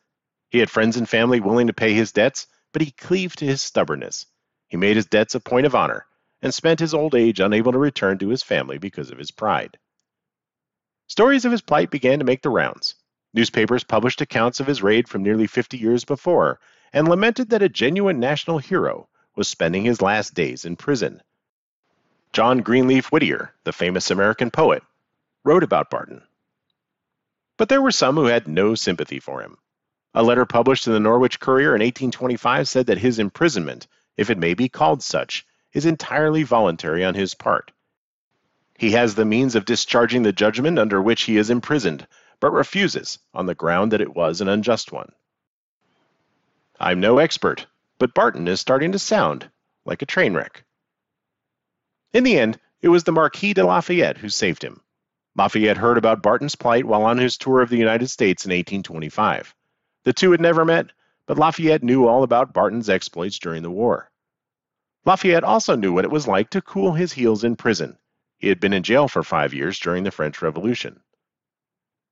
He 0.49 0.59
had 0.59 0.69
friends 0.69 0.97
and 0.97 1.07
family 1.07 1.39
willing 1.39 1.67
to 1.67 1.73
pay 1.73 1.93
his 1.93 2.11
debts, 2.11 2.47
but 2.73 2.81
he 2.81 2.91
cleaved 2.91 3.39
to 3.39 3.45
his 3.45 3.61
stubbornness. 3.61 4.25
He 4.67 4.75
made 4.75 4.97
his 4.97 5.05
debts 5.05 5.35
a 5.35 5.39
point 5.39 5.65
of 5.65 5.73
honor 5.73 6.05
and 6.43 6.53
spent 6.53 6.81
his 6.81 6.93
old 6.93 7.15
age 7.15 7.39
unable 7.39 7.71
to 7.71 7.79
return 7.79 8.17
to 8.19 8.27
his 8.27 8.43
family 8.43 8.77
because 8.77 9.09
of 9.09 9.17
his 9.17 9.31
pride. 9.31 9.79
Stories 11.07 11.45
of 11.45 11.53
his 11.53 11.61
plight 11.61 11.89
began 11.89 12.19
to 12.19 12.25
make 12.25 12.41
the 12.41 12.49
rounds. 12.49 12.95
Newspapers 13.33 13.85
published 13.85 14.19
accounts 14.19 14.59
of 14.59 14.67
his 14.67 14.83
raid 14.83 15.07
from 15.07 15.23
nearly 15.23 15.47
50 15.47 15.77
years 15.77 16.03
before 16.03 16.59
and 16.91 17.07
lamented 17.07 17.49
that 17.49 17.63
a 17.63 17.69
genuine 17.69 18.19
national 18.19 18.59
hero 18.59 19.07
was 19.35 19.47
spending 19.47 19.85
his 19.85 20.01
last 20.01 20.33
days 20.33 20.65
in 20.65 20.75
prison. 20.75 21.23
John 22.33 22.59
Greenleaf 22.59 23.07
Whittier, 23.07 23.53
the 23.63 23.71
famous 23.71 24.11
American 24.11 24.51
poet, 24.51 24.83
wrote 25.45 25.63
about 25.63 25.89
Barton. 25.89 26.23
But 27.57 27.69
there 27.69 27.81
were 27.81 27.91
some 27.91 28.15
who 28.15 28.25
had 28.25 28.47
no 28.49 28.75
sympathy 28.75 29.19
for 29.19 29.41
him. 29.41 29.57
A 30.13 30.23
letter 30.23 30.45
published 30.45 30.87
in 30.87 30.93
the 30.93 30.99
Norwich 30.99 31.39
Courier 31.39 31.73
in 31.73 31.81
1825 31.81 32.67
said 32.67 32.87
that 32.87 32.97
his 32.97 33.17
imprisonment, 33.17 33.87
if 34.17 34.29
it 34.29 34.37
may 34.37 34.53
be 34.53 34.67
called 34.67 35.01
such, 35.01 35.45
is 35.73 35.85
entirely 35.85 36.43
voluntary 36.43 37.03
on 37.03 37.15
his 37.15 37.33
part. 37.33 37.71
He 38.77 38.91
has 38.91 39.15
the 39.15 39.25
means 39.25 39.55
of 39.55 39.65
discharging 39.65 40.23
the 40.23 40.33
judgment 40.33 40.79
under 40.79 41.01
which 41.01 41.23
he 41.23 41.37
is 41.37 41.49
imprisoned, 41.49 42.07
but 42.39 42.51
refuses 42.51 43.19
on 43.33 43.45
the 43.45 43.55
ground 43.55 43.91
that 43.91 44.01
it 44.01 44.15
was 44.15 44.41
an 44.41 44.49
unjust 44.49 44.91
one. 44.91 45.11
I'm 46.79 46.99
no 46.99 47.17
expert, 47.19 47.67
but 47.97 48.13
Barton 48.13 48.47
is 48.47 48.59
starting 48.59 48.91
to 48.91 48.99
sound 48.99 49.49
like 49.85 50.01
a 50.01 50.05
train 50.05 50.33
wreck. 50.33 50.63
In 52.11 52.23
the 52.23 52.37
end, 52.37 52.59
it 52.81 52.89
was 52.89 53.05
the 53.05 53.11
Marquis 53.11 53.53
de 53.53 53.65
Lafayette 53.65 54.17
who 54.17 54.29
saved 54.29 54.63
him. 54.63 54.81
Lafayette 55.35 55.77
heard 55.77 55.97
about 55.97 56.21
Barton's 56.21 56.55
plight 56.55 56.85
while 56.85 57.05
on 57.05 57.17
his 57.17 57.37
tour 57.37 57.61
of 57.61 57.69
the 57.69 57.77
United 57.77 58.09
States 58.09 58.45
in 58.45 58.49
1825. 58.49 59.55
The 60.03 60.13
two 60.13 60.31
had 60.31 60.41
never 60.41 60.65
met, 60.65 60.91
but 61.25 61.37
Lafayette 61.37 61.81
knew 61.81 62.07
all 62.07 62.23
about 62.23 62.53
Barton's 62.53 62.89
exploits 62.89 63.39
during 63.39 63.63
the 63.63 63.71
war. 63.71 64.11
Lafayette 65.05 65.43
also 65.43 65.75
knew 65.75 65.91
what 65.91 66.05
it 66.05 66.11
was 66.11 66.27
like 66.27 66.49
to 66.51 66.61
cool 66.61 66.93
his 66.93 67.13
heels 67.13 67.43
in 67.43 67.57
prison. 67.57 67.97
He 68.37 68.47
had 68.47 68.59
been 68.59 68.73
in 68.73 68.83
jail 68.83 69.07
for 69.07 69.23
five 69.23 69.53
years 69.53 69.79
during 69.79 70.03
the 70.03 70.11
French 70.11 70.41
Revolution. 70.41 71.01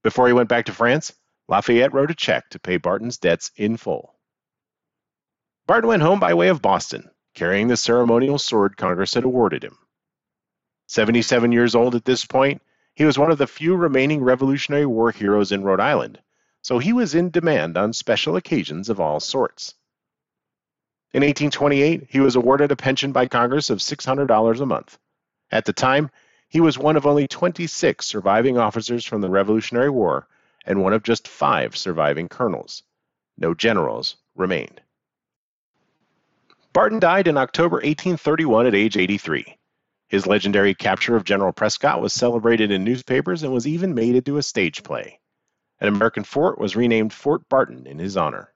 Before 0.04 0.28
he 0.28 0.34
went 0.34 0.50
back 0.50 0.66
to 0.66 0.74
France, 0.74 1.14
Lafayette 1.48 1.94
wrote 1.94 2.12
a 2.12 2.16
check 2.16 2.50
to 2.50 2.60
pay 2.60 2.78
Barton's 2.78 3.18
debts 3.18 3.52
in 3.56 3.78
full. 3.78 4.16
Barton 5.68 5.88
went 5.88 6.04
home 6.04 6.20
by 6.20 6.34
way 6.34 6.50
of 6.50 6.62
Boston, 6.62 7.10
carrying 7.34 7.68
the 7.68 7.78
ceremonial 7.78 8.38
sword 8.38 8.76
Congress 8.76 9.14
had 9.14 9.24
awarded 9.24 9.64
him. 9.64 9.78
77 10.88 11.54
years 11.54 11.76
old 11.76 11.96
at 11.96 12.04
this 12.04 12.26
point, 12.26 12.62
he 12.94 13.06
was 13.06 13.18
one 13.18 13.32
of 13.32 13.38
the 13.38 13.48
few 13.48 13.76
remaining 13.76 14.22
Revolutionary 14.22 14.86
War 14.86 15.12
heroes 15.12 15.54
in 15.54 15.64
Rhode 15.64 15.80
Island, 15.80 16.22
so 16.62 16.78
he 16.78 16.92
was 16.92 17.16
in 17.16 17.30
demand 17.30 17.78
on 17.78 17.94
special 17.94 18.36
occasions 18.36 18.90
of 18.90 19.00
all 19.00 19.22
sorts. 19.22 19.76
In 21.14 21.24
1828, 21.24 22.08
he 22.10 22.22
was 22.22 22.38
awarded 22.38 22.72
a 22.72 22.76
pension 22.78 23.12
by 23.12 23.28
Congress 23.28 23.70
of 23.70 23.80
$600 23.80 24.62
a 24.62 24.66
month. 24.66 24.98
At 25.52 25.66
the 25.66 25.74
time, 25.74 26.10
he 26.48 26.62
was 26.62 26.78
one 26.78 26.96
of 26.96 27.06
only 27.06 27.28
26 27.28 28.06
surviving 28.06 28.58
officers 28.58 29.06
from 29.06 29.20
the 29.20 29.30
Revolutionary 29.30 29.90
War 29.90 30.28
and 30.66 30.82
one 30.82 30.94
of 30.94 31.04
just 31.04 31.28
five 31.28 31.76
surviving 31.76 32.30
colonels. 32.30 32.84
No 33.38 33.54
generals 33.54 34.16
remained. 34.36 34.82
Barton 36.72 37.00
died 37.00 37.28
in 37.28 37.38
October 37.38 37.78
1831 37.78 38.68
at 38.68 38.76
age 38.76 38.96
83. 38.96 39.58
His 40.08 40.28
legendary 40.28 40.74
capture 40.74 41.18
of 41.18 41.26
General 41.26 41.52
Prescott 41.52 42.02
was 42.02 42.14
celebrated 42.14 42.72
in 42.72 42.86
newspapers 42.86 43.44
and 43.44 43.52
was 43.52 43.68
even 43.68 43.94
made 43.94 44.16
into 44.16 44.38
a 44.38 44.44
stage 44.44 44.84
play. 44.84 45.20
An 45.82 45.90
American 45.90 46.24
fort 46.24 46.60
was 46.60 46.76
renamed 46.76 47.12
Fort 47.12 47.50
Barton 47.50 47.86
in 47.88 48.00
his 48.00 48.16
honor. 48.16 48.51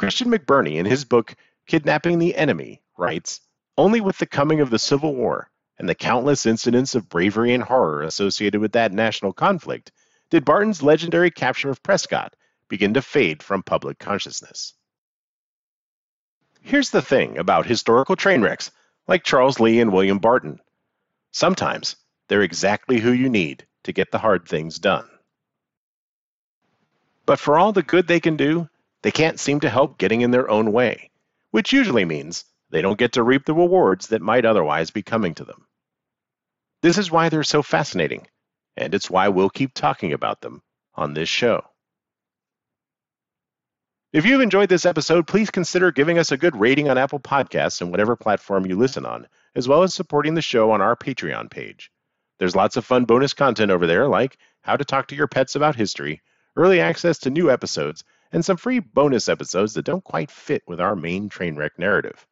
Christian 0.00 0.30
McBurney, 0.30 0.76
in 0.76 0.86
his 0.86 1.04
book 1.04 1.34
Kidnapping 1.66 2.18
the 2.18 2.34
Enemy, 2.34 2.80
writes 2.96 3.42
Only 3.76 4.00
with 4.00 4.16
the 4.16 4.24
coming 4.24 4.62
of 4.62 4.70
the 4.70 4.78
Civil 4.78 5.14
War 5.14 5.50
and 5.78 5.86
the 5.86 5.94
countless 5.94 6.46
incidents 6.46 6.94
of 6.94 7.10
bravery 7.10 7.52
and 7.52 7.62
horror 7.62 8.00
associated 8.00 8.62
with 8.62 8.72
that 8.72 8.94
national 8.94 9.34
conflict 9.34 9.92
did 10.30 10.46
Barton's 10.46 10.82
legendary 10.82 11.30
capture 11.30 11.68
of 11.68 11.82
Prescott 11.82 12.34
begin 12.66 12.94
to 12.94 13.02
fade 13.02 13.42
from 13.42 13.62
public 13.62 13.98
consciousness. 13.98 14.72
Here's 16.62 16.88
the 16.88 17.02
thing 17.02 17.36
about 17.36 17.66
historical 17.66 18.16
train 18.16 18.40
wrecks 18.40 18.70
like 19.06 19.22
Charles 19.22 19.60
Lee 19.60 19.80
and 19.80 19.92
William 19.92 20.18
Barton. 20.18 20.60
Sometimes 21.30 21.96
they're 22.28 22.40
exactly 22.40 23.00
who 23.00 23.12
you 23.12 23.28
need 23.28 23.66
to 23.84 23.92
get 23.92 24.10
the 24.12 24.18
hard 24.18 24.48
things 24.48 24.78
done. 24.78 25.10
But 27.26 27.38
for 27.38 27.58
all 27.58 27.72
the 27.72 27.82
good 27.82 28.06
they 28.06 28.20
can 28.20 28.38
do, 28.38 28.66
they 29.02 29.10
can't 29.10 29.40
seem 29.40 29.60
to 29.60 29.70
help 29.70 29.98
getting 29.98 30.20
in 30.20 30.30
their 30.30 30.50
own 30.50 30.72
way, 30.72 31.10
which 31.50 31.72
usually 31.72 32.04
means 32.04 32.44
they 32.70 32.82
don't 32.82 32.98
get 32.98 33.12
to 33.12 33.22
reap 33.22 33.44
the 33.46 33.54
rewards 33.54 34.08
that 34.08 34.22
might 34.22 34.44
otherwise 34.44 34.90
be 34.90 35.02
coming 35.02 35.34
to 35.34 35.44
them. 35.44 35.66
This 36.82 36.98
is 36.98 37.10
why 37.10 37.28
they're 37.28 37.42
so 37.42 37.62
fascinating, 37.62 38.26
and 38.76 38.94
it's 38.94 39.10
why 39.10 39.28
we'll 39.28 39.50
keep 39.50 39.74
talking 39.74 40.12
about 40.12 40.40
them 40.40 40.62
on 40.94 41.14
this 41.14 41.28
show. 41.28 41.64
If 44.12 44.26
you've 44.26 44.40
enjoyed 44.40 44.68
this 44.68 44.86
episode, 44.86 45.26
please 45.28 45.50
consider 45.50 45.92
giving 45.92 46.18
us 46.18 46.32
a 46.32 46.36
good 46.36 46.56
rating 46.56 46.88
on 46.88 46.98
Apple 46.98 47.20
Podcasts 47.20 47.80
and 47.80 47.90
whatever 47.90 48.16
platform 48.16 48.66
you 48.66 48.76
listen 48.76 49.06
on, 49.06 49.28
as 49.54 49.68
well 49.68 49.84
as 49.84 49.94
supporting 49.94 50.34
the 50.34 50.42
show 50.42 50.72
on 50.72 50.80
our 50.80 50.96
Patreon 50.96 51.48
page. 51.48 51.92
There's 52.38 52.56
lots 52.56 52.76
of 52.76 52.84
fun 52.84 53.04
bonus 53.04 53.34
content 53.34 53.70
over 53.70 53.86
there, 53.86 54.08
like 54.08 54.36
how 54.62 54.76
to 54.76 54.84
talk 54.84 55.08
to 55.08 55.14
your 55.14 55.28
pets 55.28 55.54
about 55.54 55.76
history, 55.76 56.22
early 56.56 56.80
access 56.80 57.18
to 57.18 57.30
new 57.30 57.50
episodes, 57.50 58.02
and 58.32 58.44
some 58.44 58.56
free 58.56 58.78
bonus 58.78 59.28
episodes 59.28 59.74
that 59.74 59.84
don't 59.84 60.04
quite 60.04 60.30
fit 60.30 60.62
with 60.66 60.80
our 60.80 60.96
main 60.96 61.28
train 61.28 61.56
wreck 61.56 61.78
narrative. 61.78 62.26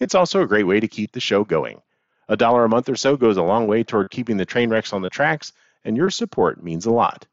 It's 0.00 0.14
also 0.14 0.42
a 0.42 0.46
great 0.46 0.66
way 0.66 0.80
to 0.80 0.88
keep 0.88 1.12
the 1.12 1.20
show 1.20 1.44
going. 1.44 1.80
A 2.28 2.36
dollar 2.36 2.64
a 2.64 2.68
month 2.68 2.88
or 2.88 2.96
so 2.96 3.16
goes 3.16 3.36
a 3.36 3.42
long 3.42 3.66
way 3.66 3.84
toward 3.84 4.10
keeping 4.10 4.36
the 4.36 4.44
train 4.44 4.70
wrecks 4.70 4.92
on 4.92 5.02
the 5.02 5.10
tracks, 5.10 5.52
and 5.84 5.96
your 5.96 6.10
support 6.10 6.62
means 6.62 6.86
a 6.86 6.90
lot. 6.90 7.26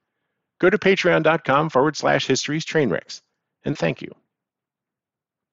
Go 0.59 0.69
to 0.69 0.77
patreon.com 0.77 1.69
forward 1.69 1.97
slash 1.97 2.27
histories 2.27 2.65
train 2.65 2.89
wrecks 2.89 3.21
and 3.65 3.77
thank 3.77 4.01
you. 4.01 4.13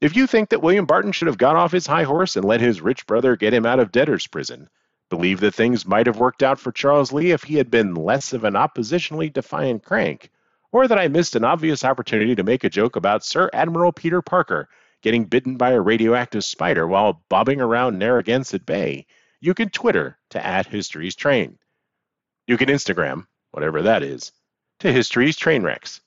If 0.00 0.16
you 0.16 0.26
think 0.26 0.48
that 0.48 0.62
William 0.62 0.86
Barton 0.86 1.12
should 1.12 1.28
have 1.28 1.38
got 1.38 1.56
off 1.56 1.72
his 1.72 1.86
high 1.86 2.04
horse 2.04 2.36
and 2.36 2.44
let 2.44 2.60
his 2.60 2.80
rich 2.80 3.06
brother 3.06 3.36
get 3.36 3.52
him 3.52 3.66
out 3.66 3.80
of 3.80 3.92
debtor's 3.92 4.26
prison, 4.26 4.68
believe 5.10 5.40
that 5.40 5.54
things 5.54 5.86
might 5.86 6.06
have 6.06 6.18
worked 6.18 6.42
out 6.42 6.58
for 6.58 6.72
Charles 6.72 7.12
Lee 7.12 7.32
if 7.32 7.42
he 7.42 7.56
had 7.56 7.70
been 7.70 7.94
less 7.94 8.32
of 8.32 8.44
an 8.44 8.54
oppositionally 8.54 9.32
defiant 9.32 9.84
crank, 9.84 10.30
or 10.72 10.86
that 10.88 10.98
I 10.98 11.08
missed 11.08 11.36
an 11.36 11.44
obvious 11.44 11.84
opportunity 11.84 12.34
to 12.34 12.42
make 12.42 12.64
a 12.64 12.70
joke 12.70 12.96
about 12.96 13.24
Sir 13.24 13.50
Admiral 13.52 13.92
Peter 13.92 14.22
Parker 14.22 14.68
getting 15.02 15.24
bitten 15.24 15.56
by 15.56 15.72
a 15.72 15.80
radioactive 15.80 16.44
spider 16.44 16.86
while 16.86 17.24
bobbing 17.28 17.60
around 17.60 17.98
Narragansett 17.98 18.66
Bay, 18.66 19.06
you 19.40 19.54
can 19.54 19.70
Twitter 19.70 20.18
to 20.30 20.44
at 20.44 20.66
History's 20.66 21.16
Train. 21.16 21.58
You 22.46 22.56
can 22.56 22.68
Instagram, 22.68 23.26
whatever 23.52 23.82
that 23.82 24.02
is, 24.02 24.32
to 24.80 24.92
History's 24.92 25.36
Train 25.36 25.62
Wrecks. 25.62 26.00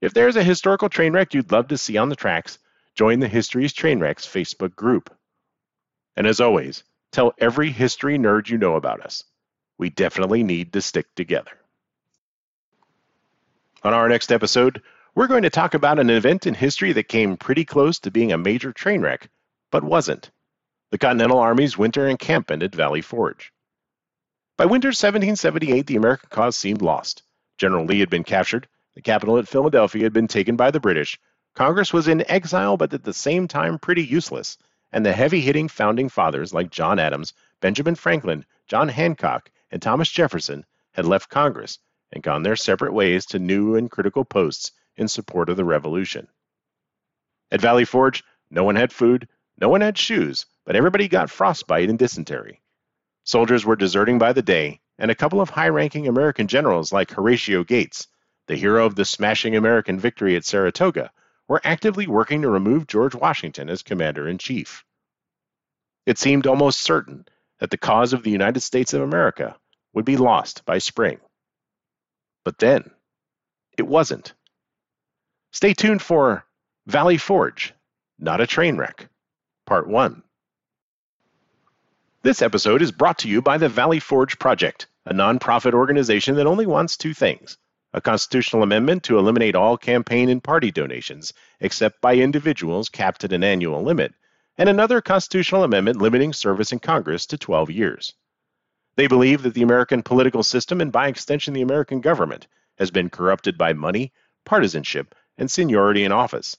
If 0.00 0.14
there's 0.14 0.36
a 0.36 0.44
historical 0.44 0.88
train 0.88 1.12
wreck 1.12 1.32
you'd 1.32 1.52
love 1.52 1.68
to 1.68 1.78
see 1.78 1.96
on 1.96 2.08
the 2.08 2.16
tracks, 2.16 2.58
join 2.94 3.20
the 3.20 3.28
History's 3.28 3.72
Train 3.72 4.00
Wrecks 4.00 4.26
Facebook 4.26 4.74
group. 4.74 5.14
And 6.16 6.26
as 6.26 6.40
always, 6.40 6.84
tell 7.12 7.32
every 7.38 7.70
history 7.70 8.18
nerd 8.18 8.48
you 8.48 8.58
know 8.58 8.74
about 8.74 9.00
us. 9.00 9.24
We 9.78 9.90
definitely 9.90 10.42
need 10.42 10.72
to 10.74 10.82
stick 10.82 11.06
together. 11.14 11.61
On 13.84 13.92
our 13.92 14.08
next 14.08 14.30
episode, 14.30 14.80
we're 15.16 15.26
going 15.26 15.42
to 15.42 15.50
talk 15.50 15.74
about 15.74 15.98
an 15.98 16.08
event 16.08 16.46
in 16.46 16.54
history 16.54 16.92
that 16.92 17.08
came 17.08 17.36
pretty 17.36 17.64
close 17.64 17.98
to 17.98 18.12
being 18.12 18.30
a 18.30 18.38
major 18.38 18.72
train 18.72 19.00
wreck, 19.00 19.28
but 19.72 19.82
wasn't 19.82 20.30
the 20.92 20.98
Continental 20.98 21.40
Army's 21.40 21.76
winter 21.76 22.06
encampment 22.06 22.62
at 22.62 22.76
Valley 22.76 23.00
Forge. 23.00 23.52
By 24.56 24.66
winter 24.66 24.90
1778, 24.90 25.88
the 25.88 25.96
American 25.96 26.28
cause 26.30 26.56
seemed 26.56 26.80
lost. 26.80 27.24
General 27.58 27.84
Lee 27.84 27.98
had 27.98 28.08
been 28.08 28.22
captured, 28.22 28.68
the 28.94 29.02
capital 29.02 29.36
at 29.36 29.48
Philadelphia 29.48 30.04
had 30.04 30.12
been 30.12 30.28
taken 30.28 30.54
by 30.54 30.70
the 30.70 30.78
British. 30.78 31.18
Congress 31.56 31.92
was 31.92 32.06
in 32.06 32.30
exile, 32.30 32.76
but 32.76 32.94
at 32.94 33.02
the 33.02 33.12
same 33.12 33.48
time 33.48 33.80
pretty 33.80 34.04
useless. 34.04 34.58
And 34.92 35.04
the 35.04 35.12
heavy 35.12 35.40
hitting 35.40 35.66
founding 35.66 36.08
fathers 36.08 36.54
like 36.54 36.70
John 36.70 37.00
Adams, 37.00 37.32
Benjamin 37.60 37.96
Franklin, 37.96 38.44
John 38.68 38.88
Hancock, 38.88 39.50
and 39.72 39.82
Thomas 39.82 40.08
Jefferson 40.08 40.64
had 40.92 41.04
left 41.04 41.30
Congress 41.30 41.80
and 42.12 42.22
gone 42.22 42.42
their 42.42 42.56
separate 42.56 42.92
ways 42.92 43.26
to 43.26 43.38
new 43.38 43.74
and 43.74 43.90
critical 43.90 44.24
posts 44.24 44.72
in 44.96 45.08
support 45.08 45.48
of 45.48 45.56
the 45.56 45.64
Revolution. 45.64 46.28
At 47.50 47.60
Valley 47.60 47.84
Forge, 47.84 48.22
no 48.50 48.64
one 48.64 48.76
had 48.76 48.92
food, 48.92 49.28
no 49.60 49.68
one 49.68 49.80
had 49.80 49.96
shoes, 49.96 50.46
but 50.64 50.76
everybody 50.76 51.08
got 51.08 51.30
frostbite 51.30 51.88
and 51.88 51.98
dysentery. 51.98 52.60
Soldiers 53.24 53.64
were 53.64 53.76
deserting 53.76 54.18
by 54.18 54.32
the 54.32 54.42
day, 54.42 54.80
and 54.98 55.10
a 55.10 55.14
couple 55.14 55.40
of 55.40 55.50
high 55.50 55.68
ranking 55.68 56.06
American 56.08 56.48
generals 56.48 56.92
like 56.92 57.10
Horatio 57.10 57.64
Gates, 57.64 58.08
the 58.46 58.56
hero 58.56 58.84
of 58.84 58.94
the 58.94 59.04
smashing 59.04 59.56
American 59.56 59.98
victory 59.98 60.36
at 60.36 60.44
Saratoga, 60.44 61.10
were 61.48 61.60
actively 61.64 62.06
working 62.06 62.42
to 62.42 62.50
remove 62.50 62.86
George 62.86 63.14
Washington 63.14 63.68
as 63.68 63.82
commander 63.82 64.28
in 64.28 64.38
chief. 64.38 64.84
It 66.06 66.18
seemed 66.18 66.46
almost 66.46 66.80
certain 66.80 67.26
that 67.60 67.70
the 67.70 67.78
cause 67.78 68.12
of 68.12 68.22
the 68.22 68.30
United 68.30 68.60
States 68.60 68.92
of 68.92 69.02
America 69.02 69.56
would 69.92 70.04
be 70.04 70.16
lost 70.16 70.64
by 70.64 70.78
spring. 70.78 71.20
But 72.44 72.58
then, 72.58 72.90
it 73.78 73.86
wasn't. 73.86 74.34
Stay 75.52 75.74
tuned 75.74 76.02
for 76.02 76.44
Valley 76.86 77.18
Forge, 77.18 77.72
Not 78.18 78.40
a 78.40 78.46
Train 78.46 78.76
Wreck, 78.76 79.08
Part 79.66 79.86
1. 79.86 80.22
This 82.22 82.42
episode 82.42 82.82
is 82.82 82.90
brought 82.90 83.18
to 83.18 83.28
you 83.28 83.42
by 83.42 83.58
the 83.58 83.68
Valley 83.68 84.00
Forge 84.00 84.38
Project, 84.38 84.86
a 85.06 85.12
nonprofit 85.12 85.72
organization 85.72 86.36
that 86.36 86.46
only 86.46 86.66
wants 86.66 86.96
two 86.96 87.14
things 87.14 87.58
a 87.94 88.00
constitutional 88.00 88.62
amendment 88.62 89.02
to 89.04 89.18
eliminate 89.18 89.54
all 89.54 89.76
campaign 89.76 90.28
and 90.28 90.42
party 90.42 90.70
donations, 90.70 91.32
except 91.60 92.00
by 92.00 92.14
individuals 92.14 92.88
capped 92.88 93.22
at 93.24 93.32
an 93.32 93.44
annual 93.44 93.82
limit, 93.82 94.14
and 94.56 94.68
another 94.68 95.00
constitutional 95.00 95.62
amendment 95.62 96.00
limiting 96.00 96.32
service 96.32 96.72
in 96.72 96.78
Congress 96.78 97.26
to 97.26 97.36
12 97.36 97.70
years. 97.70 98.14
They 98.96 99.06
believe 99.06 99.42
that 99.42 99.54
the 99.54 99.62
American 99.62 100.02
political 100.02 100.42
system, 100.42 100.80
and 100.80 100.92
by 100.92 101.08
extension 101.08 101.54
the 101.54 101.62
American 101.62 102.00
government, 102.00 102.46
has 102.78 102.90
been 102.90 103.10
corrupted 103.10 103.56
by 103.56 103.72
money, 103.72 104.12
partisanship, 104.44 105.14
and 105.38 105.50
seniority 105.50 106.04
in 106.04 106.12
office. 106.12 106.56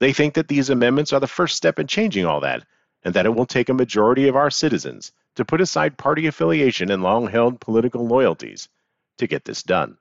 They 0.00 0.12
think 0.12 0.34
that 0.34 0.48
these 0.48 0.70
amendments 0.70 1.12
are 1.12 1.20
the 1.20 1.26
first 1.26 1.56
step 1.56 1.78
in 1.78 1.86
changing 1.86 2.26
all 2.26 2.40
that, 2.40 2.64
and 3.04 3.14
that 3.14 3.26
it 3.26 3.34
will 3.34 3.46
take 3.46 3.68
a 3.68 3.74
majority 3.74 4.28
of 4.28 4.36
our 4.36 4.50
citizens 4.50 5.12
to 5.36 5.44
put 5.44 5.60
aside 5.60 5.96
party 5.96 6.26
affiliation 6.26 6.90
and 6.90 7.02
long 7.02 7.28
held 7.28 7.60
political 7.60 8.06
loyalties 8.06 8.68
to 9.18 9.26
get 9.26 9.44
this 9.44 9.62
done. 9.62 9.96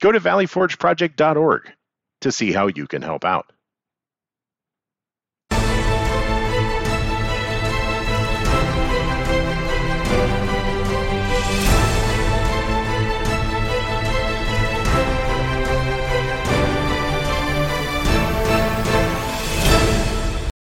Go 0.00 0.12
to 0.12 0.20
valleyforgeproject.org 0.20 1.72
to 2.20 2.32
see 2.32 2.52
how 2.52 2.68
you 2.68 2.86
can 2.86 3.02
help 3.02 3.24
out. 3.24 3.52